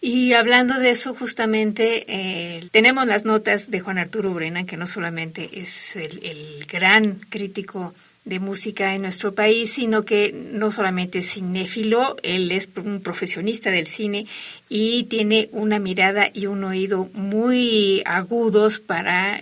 Y 0.00 0.34
hablando 0.34 0.78
de 0.78 0.90
eso, 0.90 1.14
justamente 1.14 2.04
eh, 2.08 2.68
tenemos 2.72 3.06
las 3.06 3.24
notas 3.24 3.70
de 3.70 3.80
Juan 3.80 3.96
Arturo 3.96 4.34
Brena, 4.34 4.66
que 4.66 4.76
no 4.76 4.86
solamente 4.86 5.48
es 5.52 5.96
el, 5.96 6.66
gran 6.70 7.14
crítico 7.30 7.94
de 8.26 8.38
música 8.38 8.94
en 8.94 9.02
nuestro 9.02 9.34
país, 9.34 9.72
sino 9.72 10.04
que 10.04 10.30
no 10.32 10.70
solamente 10.70 11.20
es 11.20 11.32
cinéfilo, 11.32 12.16
él 12.22 12.52
es 12.52 12.68
un 12.76 13.00
profesionista 13.00 13.70
del 13.70 13.86
cine 13.86 14.26
y 14.68 15.04
tiene 15.04 15.48
una 15.52 15.78
mirada 15.78 16.30
y 16.34 16.46
un 16.46 16.64
oído 16.64 17.08
muy 17.14 18.02
agudos 18.04 18.80
para, 18.80 19.40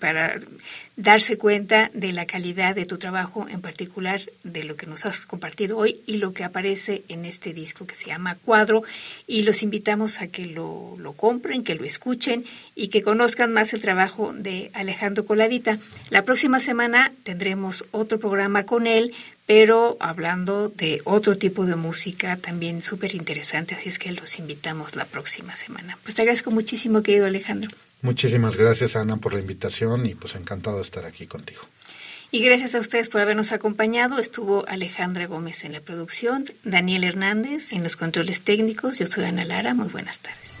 para 0.00 0.40
darse 1.00 1.38
cuenta 1.38 1.90
de 1.94 2.12
la 2.12 2.26
calidad 2.26 2.74
de 2.74 2.84
tu 2.84 2.98
trabajo, 2.98 3.48
en 3.48 3.62
particular 3.62 4.20
de 4.44 4.64
lo 4.64 4.76
que 4.76 4.86
nos 4.86 5.06
has 5.06 5.24
compartido 5.24 5.78
hoy 5.78 6.00
y 6.06 6.18
lo 6.18 6.34
que 6.34 6.44
aparece 6.44 7.04
en 7.08 7.24
este 7.24 7.54
disco 7.54 7.86
que 7.86 7.94
se 7.94 8.06
llama 8.06 8.36
Cuadro. 8.44 8.82
Y 9.26 9.42
los 9.42 9.62
invitamos 9.62 10.20
a 10.20 10.26
que 10.26 10.44
lo, 10.44 10.96
lo 10.98 11.12
compren, 11.14 11.64
que 11.64 11.74
lo 11.74 11.84
escuchen 11.84 12.44
y 12.74 12.88
que 12.88 13.02
conozcan 13.02 13.52
más 13.52 13.72
el 13.72 13.80
trabajo 13.80 14.34
de 14.34 14.70
Alejandro 14.74 15.24
Colavita. 15.24 15.78
La 16.10 16.22
próxima 16.22 16.60
semana 16.60 17.12
tendremos 17.22 17.86
otro 17.92 18.20
programa 18.20 18.66
con 18.66 18.86
él, 18.86 19.14
pero 19.46 19.96
hablando 20.00 20.68
de 20.68 21.00
otro 21.04 21.36
tipo 21.36 21.64
de 21.64 21.76
música 21.76 22.36
también 22.36 22.82
súper 22.82 23.14
interesante, 23.14 23.74
así 23.74 23.88
es 23.88 23.98
que 23.98 24.12
los 24.12 24.38
invitamos 24.38 24.96
la 24.96 25.06
próxima 25.06 25.56
semana. 25.56 25.98
Pues 26.02 26.14
te 26.14 26.22
agradezco 26.22 26.50
muchísimo, 26.50 27.02
querido 27.02 27.26
Alejandro. 27.26 27.70
Muchísimas 28.02 28.56
gracias, 28.56 28.96
Ana, 28.96 29.18
por 29.18 29.34
la 29.34 29.40
invitación 29.40 30.06
y 30.06 30.14
pues 30.14 30.34
encantado 30.34 30.76
de 30.76 30.82
estar 30.82 31.04
aquí 31.04 31.26
contigo. 31.26 31.62
Y 32.32 32.44
gracias 32.44 32.74
a 32.76 32.80
ustedes 32.80 33.08
por 33.08 33.20
habernos 33.20 33.52
acompañado. 33.52 34.18
Estuvo 34.18 34.64
Alejandra 34.68 35.26
Gómez 35.26 35.64
en 35.64 35.72
la 35.72 35.80
producción, 35.80 36.44
Daniel 36.62 37.04
Hernández 37.04 37.72
en 37.72 37.82
los 37.82 37.96
controles 37.96 38.42
técnicos. 38.42 38.98
Yo 38.98 39.06
soy 39.06 39.24
Ana 39.24 39.44
Lara. 39.44 39.74
Muy 39.74 39.88
buenas 39.88 40.20
tardes. 40.20 40.60